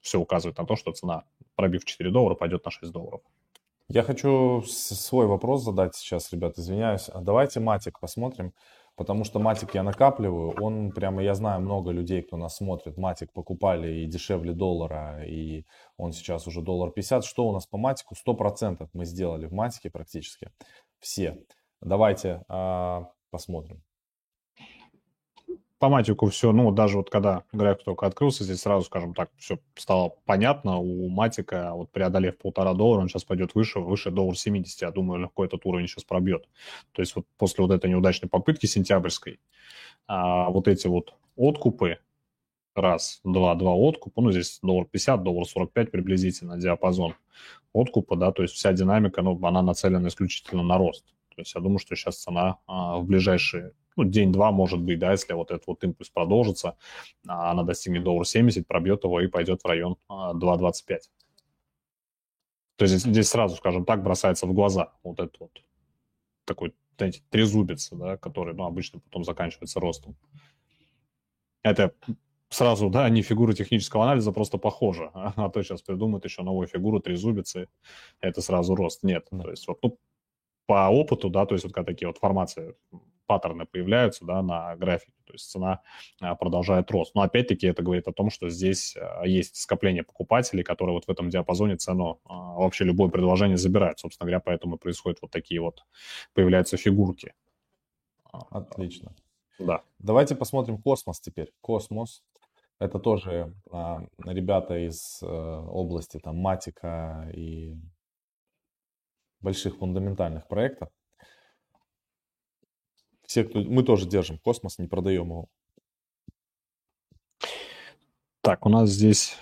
все 0.00 0.18
указывает 0.18 0.58
на 0.58 0.66
то, 0.66 0.76
что 0.76 0.92
цена, 0.92 1.24
пробив 1.54 1.84
4 1.84 2.10
доллара, 2.10 2.34
пойдет 2.34 2.64
на 2.64 2.70
6 2.70 2.92
долларов. 2.92 3.20
Я 3.88 4.02
хочу 4.02 4.62
свой 4.66 5.26
вопрос 5.26 5.62
задать 5.62 5.94
сейчас, 5.94 6.32
ребят, 6.32 6.58
извиняюсь. 6.58 7.08
А 7.08 7.20
давайте 7.20 7.60
матик 7.60 8.00
посмотрим 8.00 8.52
потому 8.96 9.24
что 9.24 9.38
матик 9.38 9.74
я 9.74 9.82
накапливаю, 9.82 10.54
он 10.60 10.90
прямо, 10.90 11.22
я 11.22 11.34
знаю 11.34 11.60
много 11.60 11.90
людей, 11.90 12.22
кто 12.22 12.36
нас 12.36 12.56
смотрит, 12.56 12.96
матик 12.96 13.32
покупали 13.32 14.00
и 14.00 14.06
дешевле 14.06 14.52
доллара, 14.52 15.24
и 15.24 15.64
он 15.96 16.12
сейчас 16.12 16.46
уже 16.46 16.62
доллар 16.62 16.90
50. 16.90 17.24
Что 17.24 17.46
у 17.46 17.52
нас 17.52 17.66
по 17.66 17.78
матику? 17.78 18.14
100% 18.14 18.88
мы 18.92 19.04
сделали 19.04 19.46
в 19.46 19.52
матике 19.52 19.90
практически 19.90 20.50
все. 20.98 21.38
Давайте 21.80 22.42
а, 22.48 23.10
посмотрим 23.30 23.85
по 25.78 25.88
матику 25.90 26.26
все, 26.28 26.52
ну, 26.52 26.70
даже 26.70 26.96
вот 26.96 27.10
когда 27.10 27.44
график 27.52 27.84
только 27.84 28.06
открылся, 28.06 28.44
здесь 28.44 28.60
сразу, 28.60 28.86
скажем 28.86 29.14
так, 29.14 29.30
все 29.36 29.58
стало 29.74 30.14
понятно. 30.24 30.78
У 30.78 31.08
матика, 31.08 31.72
вот 31.74 31.90
преодолев 31.90 32.38
полтора 32.38 32.72
доллара, 32.72 33.02
он 33.02 33.08
сейчас 33.08 33.24
пойдет 33.24 33.54
выше, 33.54 33.80
выше 33.80 34.10
доллар 34.10 34.36
70. 34.36 34.80
Я 34.80 34.90
думаю, 34.90 35.20
легко 35.20 35.44
этот 35.44 35.66
уровень 35.66 35.86
сейчас 35.86 36.04
пробьет. 36.04 36.48
То 36.92 37.02
есть 37.02 37.14
вот 37.14 37.26
после 37.36 37.62
вот 37.64 37.72
этой 37.72 37.90
неудачной 37.90 38.28
попытки 38.28 38.66
сентябрьской, 38.66 39.38
а, 40.06 40.48
вот 40.50 40.66
эти 40.66 40.86
вот 40.86 41.14
откупы, 41.36 41.98
раз, 42.74 43.20
два, 43.24 43.54
два 43.54 43.74
откупа, 43.74 44.22
ну, 44.22 44.32
здесь 44.32 44.58
доллар 44.62 44.86
50, 44.86 45.22
доллар 45.22 45.46
45 45.46 45.90
приблизительно 45.90 46.58
диапазон 46.58 47.14
откупа, 47.74 48.16
да, 48.16 48.32
то 48.32 48.42
есть 48.42 48.54
вся 48.54 48.72
динамика, 48.72 49.22
ну, 49.22 49.38
она 49.44 49.62
нацелена 49.62 50.08
исключительно 50.08 50.62
на 50.62 50.78
рост. 50.78 51.04
То 51.34 51.42
есть 51.42 51.54
я 51.54 51.60
думаю, 51.60 51.78
что 51.78 51.94
сейчас 51.96 52.16
цена 52.22 52.58
а, 52.66 52.96
в 52.96 53.04
ближайшие 53.04 53.72
ну, 53.96 54.04
день-два 54.04 54.52
может 54.52 54.80
быть, 54.80 54.98
да, 54.98 55.12
если 55.12 55.32
вот 55.32 55.50
этот 55.50 55.66
вот 55.66 55.82
импульс 55.84 56.10
продолжится, 56.10 56.76
а 57.26 57.50
она 57.50 57.62
достигнет 57.62 58.04
доллар 58.04 58.26
70, 58.26 58.66
пробьет 58.66 59.04
его 59.04 59.20
и 59.20 59.26
пойдет 59.26 59.62
в 59.62 59.66
район 59.66 59.96
2.25. 60.08 60.98
То 62.76 62.84
есть 62.84 63.06
здесь, 63.06 63.28
сразу, 63.28 63.56
скажем 63.56 63.84
так, 63.84 64.02
бросается 64.02 64.46
в 64.46 64.52
глаза 64.52 64.92
вот 65.02 65.18
этот 65.18 65.40
вот 65.40 65.62
такой, 66.44 66.74
знаете, 66.98 67.22
трезубец, 67.30 67.88
да, 67.90 68.16
который, 68.18 68.54
ну, 68.54 68.64
обычно 68.64 69.00
потом 69.00 69.24
заканчивается 69.24 69.80
ростом. 69.80 70.14
Это 71.62 71.94
сразу, 72.50 72.90
да, 72.90 73.08
не 73.08 73.22
фигура 73.22 73.52
технического 73.54 74.04
анализа, 74.04 74.30
просто 74.30 74.58
похоже. 74.58 75.10
А, 75.14 75.32
а 75.46 75.50
то 75.50 75.62
сейчас 75.62 75.82
придумают 75.82 76.24
еще 76.24 76.42
новую 76.42 76.68
фигуру 76.68 77.00
трезубицы, 77.00 77.68
это 78.20 78.42
сразу 78.42 78.74
рост. 78.74 79.02
Нет, 79.02 79.26
то 79.30 79.50
есть 79.50 79.66
вот, 79.66 79.78
ну, 79.82 79.98
по 80.66 80.88
опыту, 80.88 81.30
да, 81.30 81.46
то 81.46 81.54
есть 81.54 81.64
вот 81.64 81.72
когда 81.72 81.92
такие 81.92 82.08
вот 82.08 82.18
формации, 82.18 82.74
паттерны 83.26 83.66
появляются, 83.66 84.24
да, 84.24 84.42
на 84.42 84.76
графике, 84.76 85.12
то 85.24 85.32
есть 85.32 85.50
цена 85.50 85.80
а, 86.20 86.34
продолжает 86.34 86.90
рост. 86.90 87.14
Но 87.14 87.22
опять-таки 87.22 87.66
это 87.66 87.82
говорит 87.82 88.08
о 88.08 88.12
том, 88.12 88.30
что 88.30 88.48
здесь 88.48 88.96
а, 88.96 89.26
есть 89.26 89.56
скопление 89.56 90.02
покупателей, 90.02 90.62
которые 90.62 90.94
вот 90.94 91.06
в 91.06 91.10
этом 91.10 91.28
диапазоне 91.30 91.76
цену 91.76 92.20
вообще 92.24 92.84
любое 92.84 93.10
предложение 93.10 93.56
забирают. 93.56 93.98
Собственно 93.98 94.26
говоря, 94.26 94.40
поэтому 94.40 94.78
происходят 94.78 95.18
вот 95.22 95.30
такие 95.30 95.60
вот, 95.60 95.84
появляются 96.34 96.76
фигурки. 96.76 97.34
Отлично. 98.50 99.14
Да. 99.58 99.82
Давайте 99.98 100.34
посмотрим 100.34 100.78
космос 100.78 101.20
теперь. 101.20 101.52
Космос. 101.60 102.22
Это 102.78 102.98
тоже 102.98 103.54
а, 103.70 104.06
ребята 104.24 104.76
из 104.86 105.20
а, 105.22 105.62
области 105.62 106.18
там 106.18 106.36
матика 106.36 107.30
и 107.34 107.74
больших 109.40 109.76
фундаментальных 109.76 110.46
проектов. 110.46 110.90
Все, 113.26 113.44
кто... 113.44 113.60
Мы 113.60 113.82
тоже 113.82 114.06
держим 114.06 114.38
космос, 114.38 114.78
не 114.78 114.86
продаем 114.86 115.26
его. 115.26 115.48
Так, 118.40 118.64
у 118.64 118.68
нас 118.68 118.90
здесь, 118.90 119.36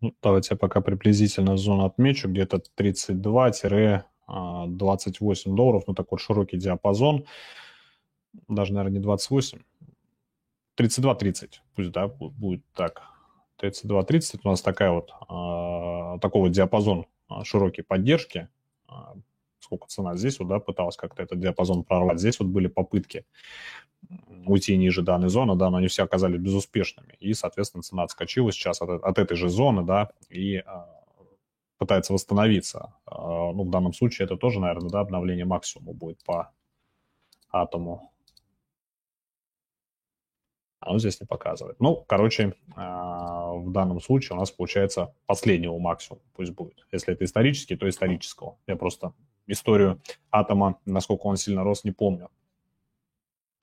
ну, 0.00 0.14
давайте 0.22 0.48
я 0.52 0.56
пока 0.58 0.82
приблизительно 0.82 1.56
зону 1.56 1.86
отмечу, 1.86 2.28
где-то 2.28 2.62
32-28 2.76 4.04
а, 4.26 4.66
долларов, 5.46 5.84
ну 5.86 5.94
такой 5.94 6.18
широкий 6.18 6.58
диапазон, 6.58 7.24
даже, 8.48 8.74
наверное, 8.74 8.98
не 8.98 9.02
28, 9.02 9.60
32-30, 10.78 11.60
пусть, 11.74 11.90
да, 11.92 12.08
будет 12.08 12.62
так. 12.74 13.02
32-30 13.62 14.40
у 14.44 14.48
нас 14.48 14.60
такая 14.60 14.90
вот, 14.90 15.10
э, 15.10 16.18
такой 16.20 16.40
вот 16.42 16.50
диапазон 16.50 17.06
а, 17.28 17.44
широкой 17.44 17.84
поддержки. 17.84 18.48
Э, 19.72 19.76
сколько 19.76 19.88
цена 19.88 20.16
здесь 20.16 20.38
вот, 20.38 20.48
да, 20.48 20.58
пыталась 20.58 20.96
как-то 20.96 21.22
этот 21.22 21.40
диапазон 21.40 21.84
прорвать. 21.84 22.18
Здесь 22.18 22.38
вот 22.38 22.48
были 22.48 22.66
попытки 22.68 23.24
уйти 24.46 24.76
ниже 24.76 25.02
данной 25.02 25.28
зоны, 25.28 25.56
да, 25.56 25.70
но 25.70 25.78
они 25.78 25.86
все 25.86 26.02
оказались 26.04 26.40
безуспешными. 26.40 27.14
И, 27.20 27.32
соответственно, 27.34 27.82
цена 27.82 28.02
отскочила 28.02 28.52
сейчас 28.52 28.82
от, 28.82 29.02
от 29.02 29.18
этой 29.18 29.36
же 29.36 29.48
зоны, 29.48 29.84
да, 29.84 30.10
и 30.28 30.56
э, 30.56 30.62
пытается 31.78 32.12
восстановиться. 32.12 32.94
Э, 33.06 33.14
ну, 33.16 33.64
в 33.64 33.70
данном 33.70 33.92
случае 33.92 34.26
это 34.26 34.36
тоже, 34.36 34.60
наверное, 34.60 34.90
да, 34.90 35.00
обновление 35.00 35.44
максимума 35.44 35.92
будет 35.94 36.22
по 36.24 36.52
атому 37.50 38.12
оно 40.82 40.98
здесь 40.98 41.20
не 41.20 41.26
показывает. 41.26 41.78
Ну, 41.78 42.04
короче, 42.08 42.54
а, 42.74 43.52
в 43.52 43.70
данном 43.70 44.00
случае 44.00 44.36
у 44.36 44.40
нас 44.40 44.50
получается 44.50 45.14
последнего 45.26 45.78
максимума, 45.78 46.22
пусть 46.34 46.50
будет. 46.52 46.86
Если 46.90 47.14
это 47.14 47.24
исторический, 47.24 47.76
то 47.76 47.88
исторического. 47.88 48.58
Я 48.66 48.74
просто 48.76 49.12
историю 49.46 50.00
атома, 50.30 50.78
насколько 50.84 51.26
он 51.26 51.36
сильно 51.36 51.64
рос, 51.64 51.84
не 51.84 51.92
помню. 51.92 52.28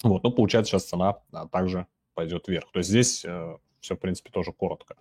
Вот, 0.03 0.23
ну, 0.23 0.31
получается, 0.31 0.71
сейчас 0.71 0.85
цена 0.85 1.19
а, 1.31 1.47
также 1.47 1.87
пойдет 2.13 2.47
вверх. 2.47 2.71
То 2.71 2.79
есть 2.79 2.89
здесь 2.89 3.25
э, 3.25 3.57
все, 3.79 3.95
в 3.95 3.99
принципе, 3.99 4.31
тоже 4.31 4.53
коротко. 4.53 4.95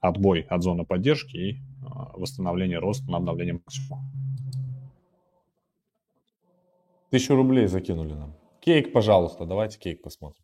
Отбой 0.00 0.42
от 0.42 0.62
зоны 0.62 0.84
поддержки 0.84 1.36
и 1.36 1.52
э, 1.52 1.56
восстановление 2.14 2.78
роста 2.78 3.10
на 3.10 3.18
обновление 3.18 3.54
максимума. 3.54 4.02
Тысячу 7.10 7.36
рублей 7.36 7.66
закинули 7.66 8.12
нам. 8.12 8.34
Кейк, 8.60 8.92
пожалуйста, 8.92 9.46
давайте 9.46 9.78
кейк 9.78 10.02
посмотрим. 10.02 10.42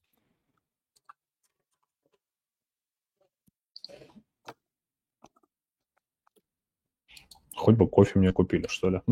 Хоть 7.54 7.76
бы 7.76 7.88
кофе 7.88 8.18
мне 8.18 8.32
купили, 8.32 8.66
что 8.66 8.90
ли. 8.90 9.02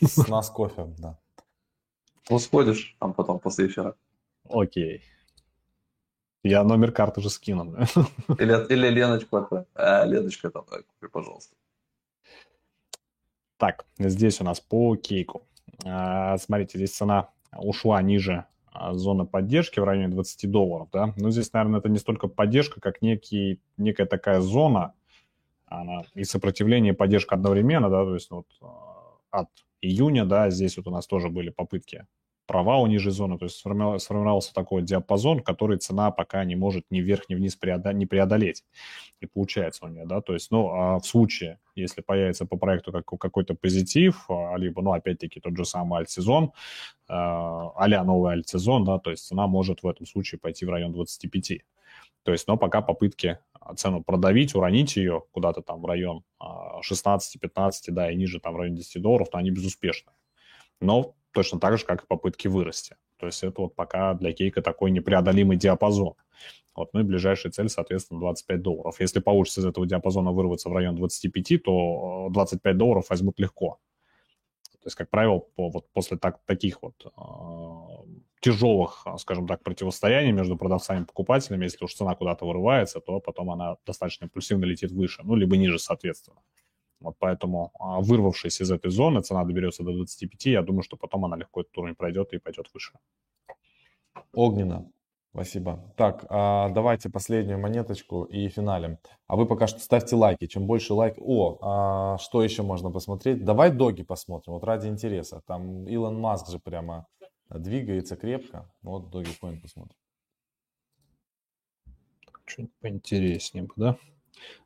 С 0.00 0.28
нас 0.28 0.50
кофе, 0.50 0.86
да. 0.98 1.18
Ну, 2.28 2.38
сходишь 2.38 2.96
там 2.98 3.12
потом 3.12 3.38
после 3.38 3.66
эфира. 3.66 3.96
Окей. 4.48 5.02
Я 6.42 6.64
номер 6.64 6.92
карты 6.92 7.20
уже 7.20 7.30
скину. 7.30 7.76
Или, 8.38 8.72
или 8.72 8.88
Леночку 8.88 9.36
отправь. 9.36 9.66
А, 9.74 10.04
Леночка 10.04 10.50
там, 10.50 10.64
купи, 10.64 11.10
пожалуйста. 11.12 11.54
Так, 13.58 13.84
здесь 13.98 14.40
у 14.40 14.44
нас 14.44 14.60
по 14.60 14.96
кейку. 14.96 15.46
А, 15.84 16.38
смотрите, 16.38 16.78
здесь 16.78 16.96
цена 16.96 17.28
ушла 17.52 18.00
ниже 18.00 18.46
а, 18.72 18.94
зоны 18.94 19.26
поддержки 19.26 19.80
в 19.80 19.84
районе 19.84 20.08
20 20.08 20.50
долларов, 20.50 20.88
да. 20.92 21.12
Но 21.16 21.30
здесь, 21.30 21.52
наверное, 21.52 21.80
это 21.80 21.88
не 21.88 21.98
столько 21.98 22.28
поддержка, 22.28 22.80
как 22.80 23.02
некий, 23.02 23.60
некая 23.76 24.06
такая 24.06 24.40
зона, 24.40 24.94
она 25.70 26.02
и 26.14 26.24
сопротивление, 26.24 26.92
и 26.92 26.96
поддержка 26.96 27.36
одновременно, 27.36 27.88
да, 27.88 28.04
то 28.04 28.14
есть 28.14 28.30
вот 28.30 28.46
а, 28.60 29.16
от 29.30 29.48
июня, 29.80 30.24
да, 30.24 30.50
здесь 30.50 30.76
вот 30.76 30.88
у 30.88 30.90
нас 30.90 31.06
тоже 31.06 31.28
были 31.28 31.50
попытки 31.50 32.06
провала 32.50 32.88
ниже 32.88 33.12
зоны, 33.12 33.38
то 33.38 33.44
есть 33.44 33.58
сформировался 33.58 34.52
такой 34.52 34.82
диапазон, 34.82 35.38
который 35.38 35.78
цена 35.78 36.10
пока 36.10 36.44
не 36.44 36.56
может 36.56 36.84
ни 36.90 36.98
вверх, 36.98 37.28
ни 37.28 37.36
вниз 37.36 37.54
преодолеть, 37.54 37.96
не 37.96 38.06
преодолеть. 38.06 38.64
И 39.20 39.26
получается 39.26 39.86
у 39.86 39.88
нее, 39.88 40.04
да, 40.04 40.20
то 40.20 40.32
есть, 40.34 40.50
ну, 40.50 40.68
а 40.70 40.98
в 40.98 41.06
случае, 41.06 41.60
если 41.76 42.00
появится 42.00 42.46
по 42.46 42.56
проекту 42.56 42.90
как, 42.90 43.06
какой-то 43.06 43.54
позитив, 43.54 44.24
а, 44.28 44.56
либо, 44.56 44.82
ну, 44.82 44.90
опять-таки, 44.90 45.38
тот 45.38 45.56
же 45.56 45.64
самый 45.64 46.00
альт-сезон, 46.00 46.50
а-ля 47.06 48.02
новый 48.02 48.32
альт-сезон, 48.32 48.82
да, 48.82 48.98
то 48.98 49.12
есть 49.12 49.28
цена 49.28 49.46
может 49.46 49.84
в 49.84 49.86
этом 49.86 50.04
случае 50.04 50.40
пойти 50.40 50.66
в 50.66 50.70
район 50.70 50.90
25. 50.92 51.60
То 52.24 52.32
есть, 52.32 52.48
но 52.48 52.56
пока 52.56 52.82
попытки 52.82 53.38
цену 53.76 54.02
продавить, 54.02 54.54
уронить 54.54 54.96
ее 54.96 55.24
куда-то 55.32 55.62
там 55.62 55.80
в 55.80 55.86
район 55.86 56.24
16-15, 56.40 57.48
а, 57.56 57.70
да, 57.88 58.10
и 58.10 58.16
ниже 58.16 58.40
там 58.40 58.54
в 58.54 58.56
районе 58.56 58.76
10 58.78 59.02
долларов, 59.02 59.30
то 59.30 59.38
они 59.38 59.50
безуспешны. 59.50 60.12
Но 60.80 61.14
точно 61.32 61.60
так 61.60 61.78
же, 61.78 61.84
как 61.84 62.04
и 62.04 62.06
попытки 62.06 62.48
вырасти. 62.48 62.96
То 63.18 63.26
есть 63.26 63.42
это 63.42 63.62
вот 63.62 63.74
пока 63.74 64.14
для 64.14 64.32
кейка 64.32 64.62
такой 64.62 64.90
непреодолимый 64.90 65.56
диапазон. 65.56 66.14
Вот, 66.74 66.94
ну 66.94 67.00
и 67.00 67.02
ближайшая 67.02 67.52
цель, 67.52 67.68
соответственно, 67.68 68.20
25 68.20 68.62
долларов. 68.62 69.00
Если 69.00 69.20
получится 69.20 69.60
из 69.60 69.66
этого 69.66 69.86
диапазона 69.86 70.32
вырваться 70.32 70.70
в 70.70 70.72
район 70.72 70.96
25, 70.96 71.62
то 71.62 72.28
25 72.30 72.76
долларов 72.76 73.10
возьмут 73.10 73.38
легко. 73.38 73.78
То 74.80 74.86
есть, 74.86 74.96
как 74.96 75.10
правило, 75.10 75.40
по, 75.40 75.68
вот 75.68 75.90
после 75.92 76.16
так, 76.16 76.40
таких 76.46 76.80
вот 76.80 76.94
э, 77.04 77.10
тяжелых, 78.40 79.06
скажем 79.18 79.46
так, 79.46 79.62
противостояний 79.62 80.32
между 80.32 80.56
продавцами 80.56 81.02
и 81.02 81.06
покупателями, 81.06 81.64
если 81.64 81.84
уж 81.84 81.94
цена 81.94 82.14
куда-то 82.14 82.46
вырывается, 82.46 83.00
то 83.00 83.20
потом 83.20 83.50
она 83.50 83.76
достаточно 83.86 84.24
импульсивно 84.24 84.64
летит 84.64 84.90
выше, 84.90 85.22
ну, 85.24 85.36
либо 85.36 85.56
ниже, 85.56 85.78
соответственно. 85.78 86.40
Вот 87.00 87.16
поэтому, 87.18 87.72
а, 87.78 88.00
вырвавшись 88.00 88.60
из 88.60 88.70
этой 88.70 88.90
зоны, 88.90 89.22
цена 89.22 89.44
доберется 89.44 89.82
до 89.82 89.92
25, 89.92 90.46
я 90.46 90.62
думаю, 90.62 90.82
что 90.82 90.96
потом 90.96 91.24
она 91.24 91.36
легко 91.36 91.60
этот 91.60 91.76
уровень 91.78 91.94
пройдет 91.94 92.32
и 92.32 92.38
пойдет 92.38 92.70
выше. 92.74 92.92
Огненно. 94.34 94.90
Спасибо. 95.32 95.94
Так, 95.96 96.26
а 96.28 96.70
давайте 96.70 97.08
последнюю 97.08 97.60
монеточку 97.60 98.24
и 98.24 98.48
финалем. 98.48 98.98
А 99.28 99.36
вы 99.36 99.46
пока 99.46 99.68
что 99.68 99.78
ставьте 99.78 100.16
лайки. 100.16 100.46
Чем 100.46 100.66
больше 100.66 100.92
лайк... 100.92 101.14
О, 101.18 101.58
а 101.62 102.18
что 102.18 102.42
еще 102.42 102.64
можно 102.64 102.90
посмотреть? 102.90 103.44
Давай 103.44 103.70
доги 103.70 104.02
посмотрим, 104.02 104.54
вот 104.54 104.64
ради 104.64 104.88
интереса. 104.88 105.40
Там 105.46 105.86
Илон 105.86 106.20
Маск 106.20 106.48
же 106.50 106.58
прямо 106.58 107.06
двигается 107.58 108.16
крепко. 108.16 108.70
Вот 108.82 109.12
Dogecoin 109.12 109.60
посмотрим. 109.60 109.96
Что-нибудь 112.44 112.74
поинтереснее, 112.80 113.68
да? 113.76 113.96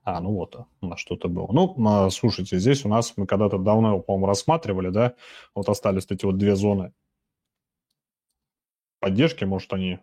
А, 0.02 0.20
ну 0.20 0.32
вот, 0.32 0.56
у 0.80 0.86
нас 0.86 1.00
что-то 1.00 1.28
было. 1.28 1.50
Ну, 1.50 1.74
а, 1.86 2.10
слушайте, 2.10 2.58
здесь 2.58 2.84
у 2.84 2.88
нас, 2.88 3.14
мы 3.16 3.26
когда-то 3.26 3.58
давно 3.58 4.00
по-моему, 4.00 4.26
рассматривали, 4.26 4.90
да? 4.90 5.14
Вот 5.54 5.68
остались 5.68 6.06
эти 6.08 6.24
вот 6.24 6.38
две 6.38 6.54
зоны 6.56 6.92
поддержки, 9.00 9.44
может, 9.44 9.72
они 9.72 9.98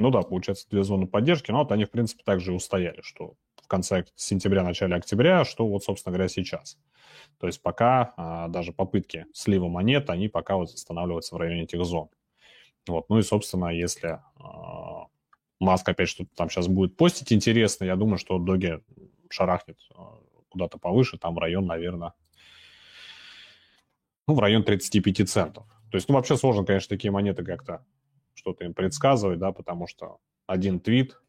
ну 0.00 0.10
да, 0.10 0.22
получается, 0.22 0.66
две 0.70 0.82
зоны 0.82 1.06
поддержки, 1.06 1.50
но 1.50 1.58
вот 1.58 1.72
они, 1.72 1.84
в 1.84 1.90
принципе, 1.90 2.22
также 2.24 2.52
и 2.52 2.54
устояли, 2.56 3.02
что 3.02 3.34
конце 3.70 4.04
сентября, 4.16 4.62
начале 4.62 4.96
октября, 4.96 5.44
что 5.44 5.66
вот, 5.66 5.84
собственно 5.84 6.12
говоря, 6.12 6.28
сейчас. 6.28 6.78
То 7.38 7.46
есть 7.46 7.62
пока 7.62 8.12
а, 8.16 8.48
даже 8.48 8.72
попытки 8.72 9.26
слива 9.32 9.68
монет, 9.68 10.10
они 10.10 10.28
пока 10.28 10.56
вот 10.56 10.68
останавливаются 10.68 11.34
в 11.34 11.38
районе 11.38 11.62
этих 11.62 11.82
зон. 11.84 12.10
Вот, 12.86 13.08
ну 13.08 13.18
и, 13.18 13.22
собственно, 13.22 13.68
если 13.68 14.20
а, 14.38 15.06
Маск 15.60 15.88
опять 15.88 16.08
что-то 16.08 16.30
там 16.34 16.50
сейчас 16.50 16.66
будет 16.66 16.96
постить 16.96 17.32
интересно, 17.32 17.84
я 17.84 17.96
думаю, 17.96 18.18
что 18.18 18.38
Доги 18.38 18.80
шарахнет 19.30 19.78
а, 19.94 20.18
куда-то 20.48 20.78
повыше, 20.78 21.16
там 21.16 21.38
район, 21.38 21.66
наверное, 21.66 22.12
ну, 24.26 24.34
в 24.34 24.40
район 24.40 24.64
35 24.64 25.28
центов. 25.28 25.66
То 25.90 25.96
есть, 25.96 26.08
ну, 26.08 26.14
вообще 26.14 26.36
сложно, 26.36 26.64
конечно, 26.64 26.88
такие 26.88 27.10
монеты 27.10 27.44
как-то 27.44 27.84
что-то 28.34 28.64
им 28.64 28.74
предсказывать, 28.74 29.38
да, 29.38 29.52
потому 29.52 29.86
что 29.86 30.18
один 30.46 30.80
твит, 30.80 31.20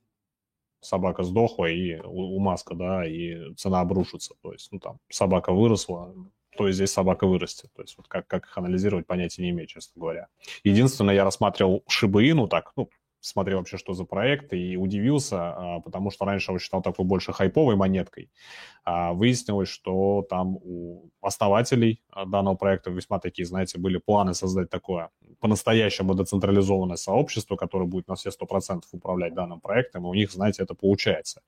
собака 0.81 1.23
сдохла, 1.23 1.65
и 1.65 1.99
у, 1.99 2.35
у 2.35 2.39
Маска, 2.39 2.75
да, 2.75 3.05
и 3.07 3.53
цена 3.55 3.81
обрушится. 3.81 4.35
То 4.41 4.51
есть, 4.51 4.71
ну, 4.71 4.79
там, 4.79 4.97
собака 5.09 5.53
выросла, 5.53 6.13
то 6.57 6.67
есть 6.67 6.77
здесь 6.77 6.91
собака 6.91 7.27
вырастет. 7.27 7.69
То 7.75 7.81
есть 7.81 7.95
вот 7.97 8.07
как, 8.07 8.27
как 8.27 8.45
их 8.45 8.57
анализировать, 8.57 9.07
понятия 9.07 9.41
не 9.41 9.51
имею, 9.51 9.67
честно 9.67 9.99
говоря. 9.99 10.27
Единственное, 10.63 11.15
я 11.15 11.23
рассматривал 11.23 11.83
Шибаину 11.87 12.47
так, 12.47 12.73
ну, 12.75 12.89
смотрел 13.21 13.59
вообще, 13.59 13.77
что 13.77 13.93
за 13.93 14.03
проект, 14.03 14.51
и 14.53 14.75
удивился, 14.75 15.37
а, 15.37 15.79
потому 15.79 16.11
что 16.11 16.25
раньше 16.25 16.51
его 16.51 16.59
считал 16.59 16.81
такой 16.81 17.05
больше 17.05 17.31
хайповой 17.31 17.75
монеткой. 17.75 18.29
А 18.83 19.13
выяснилось, 19.13 19.69
что 19.69 20.25
там 20.29 20.57
у 20.57 21.11
основателей 21.21 22.01
а, 22.09 22.25
данного 22.25 22.55
проекта 22.55 22.89
весьма 22.89 23.19
такие, 23.19 23.45
знаете, 23.45 23.77
были 23.77 23.97
планы 23.97 24.33
создать 24.33 24.69
такое 24.69 25.09
по-настоящему 25.39 26.15
децентрализованное 26.15 26.97
сообщество, 26.97 27.55
которое 27.55 27.85
будет 27.85 28.07
на 28.07 28.15
все 28.15 28.29
100% 28.29 28.81
управлять 28.91 29.33
данным 29.33 29.61
проектом, 29.61 30.05
и 30.05 30.09
у 30.09 30.13
них, 30.13 30.31
знаете, 30.31 30.63
это 30.63 30.73
получается. 30.73 31.41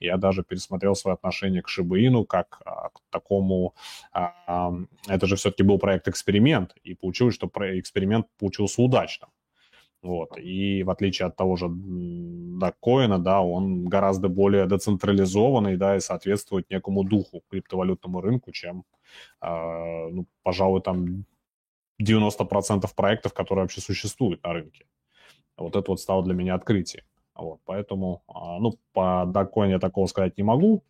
Я 0.00 0.16
даже 0.16 0.42
пересмотрел 0.42 0.94
свое 0.94 1.14
отношение 1.14 1.62
к 1.62 1.68
Шибаину 1.68 2.24
как 2.24 2.60
к 2.60 3.00
такому... 3.10 3.74
Это 4.12 5.26
же 5.26 5.36
все-таки 5.36 5.62
был 5.62 5.78
проект-эксперимент, 5.78 6.74
и 6.84 6.94
получилось, 6.94 7.34
что 7.34 7.46
эксперимент 7.46 8.26
получился 8.38 8.82
удачным. 8.82 9.30
Вот. 10.02 10.38
И 10.38 10.82
в 10.82 10.90
отличие 10.90 11.28
от 11.28 11.36
того 11.36 11.56
же 11.56 11.68
докоина, 11.68 13.18
да, 13.18 13.42
он 13.42 13.84
гораздо 13.84 14.28
более 14.28 14.66
децентрализованный, 14.66 15.76
да, 15.76 15.96
и 15.96 16.00
соответствует 16.00 16.70
некому 16.70 17.04
духу 17.04 17.42
криптовалютному 17.50 18.20
рынку, 18.20 18.52
чем, 18.52 18.84
э, 19.42 20.08
ну, 20.10 20.26
пожалуй, 20.42 20.80
там 20.80 21.26
90% 21.98 22.94
проектов, 22.94 23.34
которые 23.34 23.64
вообще 23.64 23.80
существуют 23.82 24.42
на 24.44 24.52
рынке. 24.54 24.86
Вот 25.56 25.76
это 25.76 25.90
вот 25.90 26.00
стало 26.00 26.24
для 26.24 26.34
меня 26.34 26.54
открытием. 26.54 27.04
Вот, 27.34 27.60
поэтому, 27.64 28.22
э, 28.28 28.32
ну, 28.60 28.78
по 28.92 29.26
докоину 29.26 29.74
я 29.74 29.78
такого 29.78 30.06
сказать 30.06 30.38
не 30.38 30.44
могу, 30.44 30.82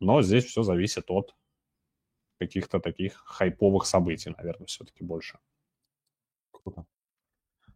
но 0.00 0.22
здесь 0.22 0.44
все 0.44 0.62
зависит 0.62 1.10
от 1.10 1.34
каких-то 2.38 2.80
таких 2.80 3.14
хайповых 3.26 3.86
событий, 3.86 4.34
наверное, 4.36 4.66
все-таки 4.66 5.04
больше. 5.04 5.38
Круто. 6.50 6.84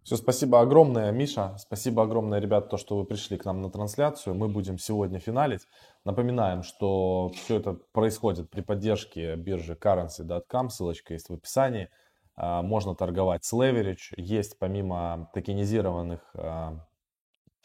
Все, 0.02 0.16
спасибо 0.16 0.60
огромное, 0.60 1.12
Миша. 1.12 1.56
Спасибо 1.58 2.02
огромное, 2.02 2.40
ребят, 2.40 2.70
то, 2.70 2.78
что 2.78 2.96
вы 2.96 3.04
пришли 3.04 3.36
к 3.36 3.44
нам 3.44 3.60
на 3.60 3.70
трансляцию. 3.70 4.34
Мы 4.34 4.48
будем 4.48 4.78
сегодня 4.78 5.18
финалить. 5.18 5.66
Напоминаем, 6.04 6.62
что 6.62 7.30
все 7.34 7.56
это 7.56 7.74
происходит 7.92 8.50
при 8.50 8.62
поддержке 8.62 9.36
биржи 9.36 9.74
currency.com. 9.74 10.70
Ссылочка 10.70 11.12
есть 11.12 11.28
в 11.28 11.34
описании. 11.34 11.90
А, 12.34 12.62
можно 12.62 12.94
торговать 12.94 13.44
с 13.44 13.52
Leverage. 13.52 14.14
Есть 14.16 14.58
помимо 14.58 15.30
токенизированных, 15.34 16.20
а, 16.34 16.86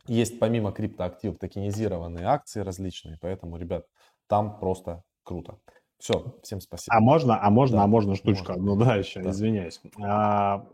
есть 0.05 0.37
помимо 0.37 0.73
криптоактивов 0.73 1.37
токенизированные 1.39 2.25
акции 2.25 2.59
различные. 2.59 3.17
Поэтому, 3.21 3.57
ребят, 3.57 3.85
там 4.27 4.59
просто 4.59 5.03
круто. 5.23 5.57
Все, 5.97 6.35
всем 6.43 6.61
спасибо. 6.61 6.95
А 6.95 6.99
можно, 6.99 7.41
а 7.41 7.49
можно, 7.49 7.77
да, 7.77 7.83
а 7.83 7.87
можно 7.87 8.15
штучка 8.15 8.53
можно. 8.53 8.73
одну, 8.73 8.85
да, 8.85 8.95
еще, 8.95 9.21
да. 9.21 9.31
извиняюсь. 9.31 9.81
А, 10.01 10.65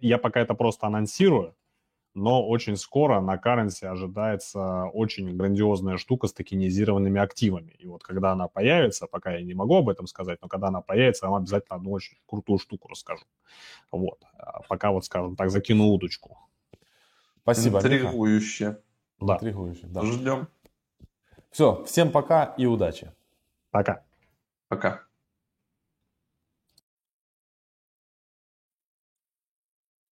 я 0.00 0.18
пока 0.18 0.40
это 0.40 0.54
просто 0.54 0.86
анонсирую, 0.86 1.54
но 2.16 2.46
очень 2.46 2.76
скоро 2.76 3.20
на 3.20 3.36
Currency 3.36 3.86
ожидается 3.86 4.84
очень 4.86 5.36
грандиозная 5.36 5.98
штука 5.98 6.28
с 6.28 6.32
токенизированными 6.32 7.20
активами. 7.20 7.72
И 7.78 7.86
вот 7.86 8.02
когда 8.02 8.32
она 8.32 8.48
появится, 8.48 9.06
пока 9.06 9.34
я 9.34 9.42
не 9.42 9.52
могу 9.52 9.76
об 9.76 9.90
этом 9.90 10.06
сказать, 10.06 10.38
но 10.40 10.48
когда 10.48 10.68
она 10.68 10.80
появится, 10.80 11.26
я 11.26 11.30
вам 11.30 11.42
обязательно 11.42 11.76
одну 11.76 11.92
очень 11.92 12.16
крутую 12.26 12.58
штуку 12.58 12.88
расскажу. 12.88 13.24
Вот. 13.90 14.22
А 14.38 14.62
пока 14.62 14.92
вот, 14.92 15.04
скажем 15.04 15.36
так, 15.36 15.50
закину 15.50 15.88
удочку. 15.88 16.38
Спасибо, 17.42 17.80
Интригующе. 17.80 18.78
Да. 19.20 19.34
Интригующе, 19.34 19.86
да. 19.86 20.02
Ждем. 20.02 20.48
Все, 21.50 21.84
всем 21.84 22.10
пока 22.10 22.54
и 22.56 22.64
удачи. 22.64 23.12
Пока. 23.70 24.05
Пока. 24.68 25.05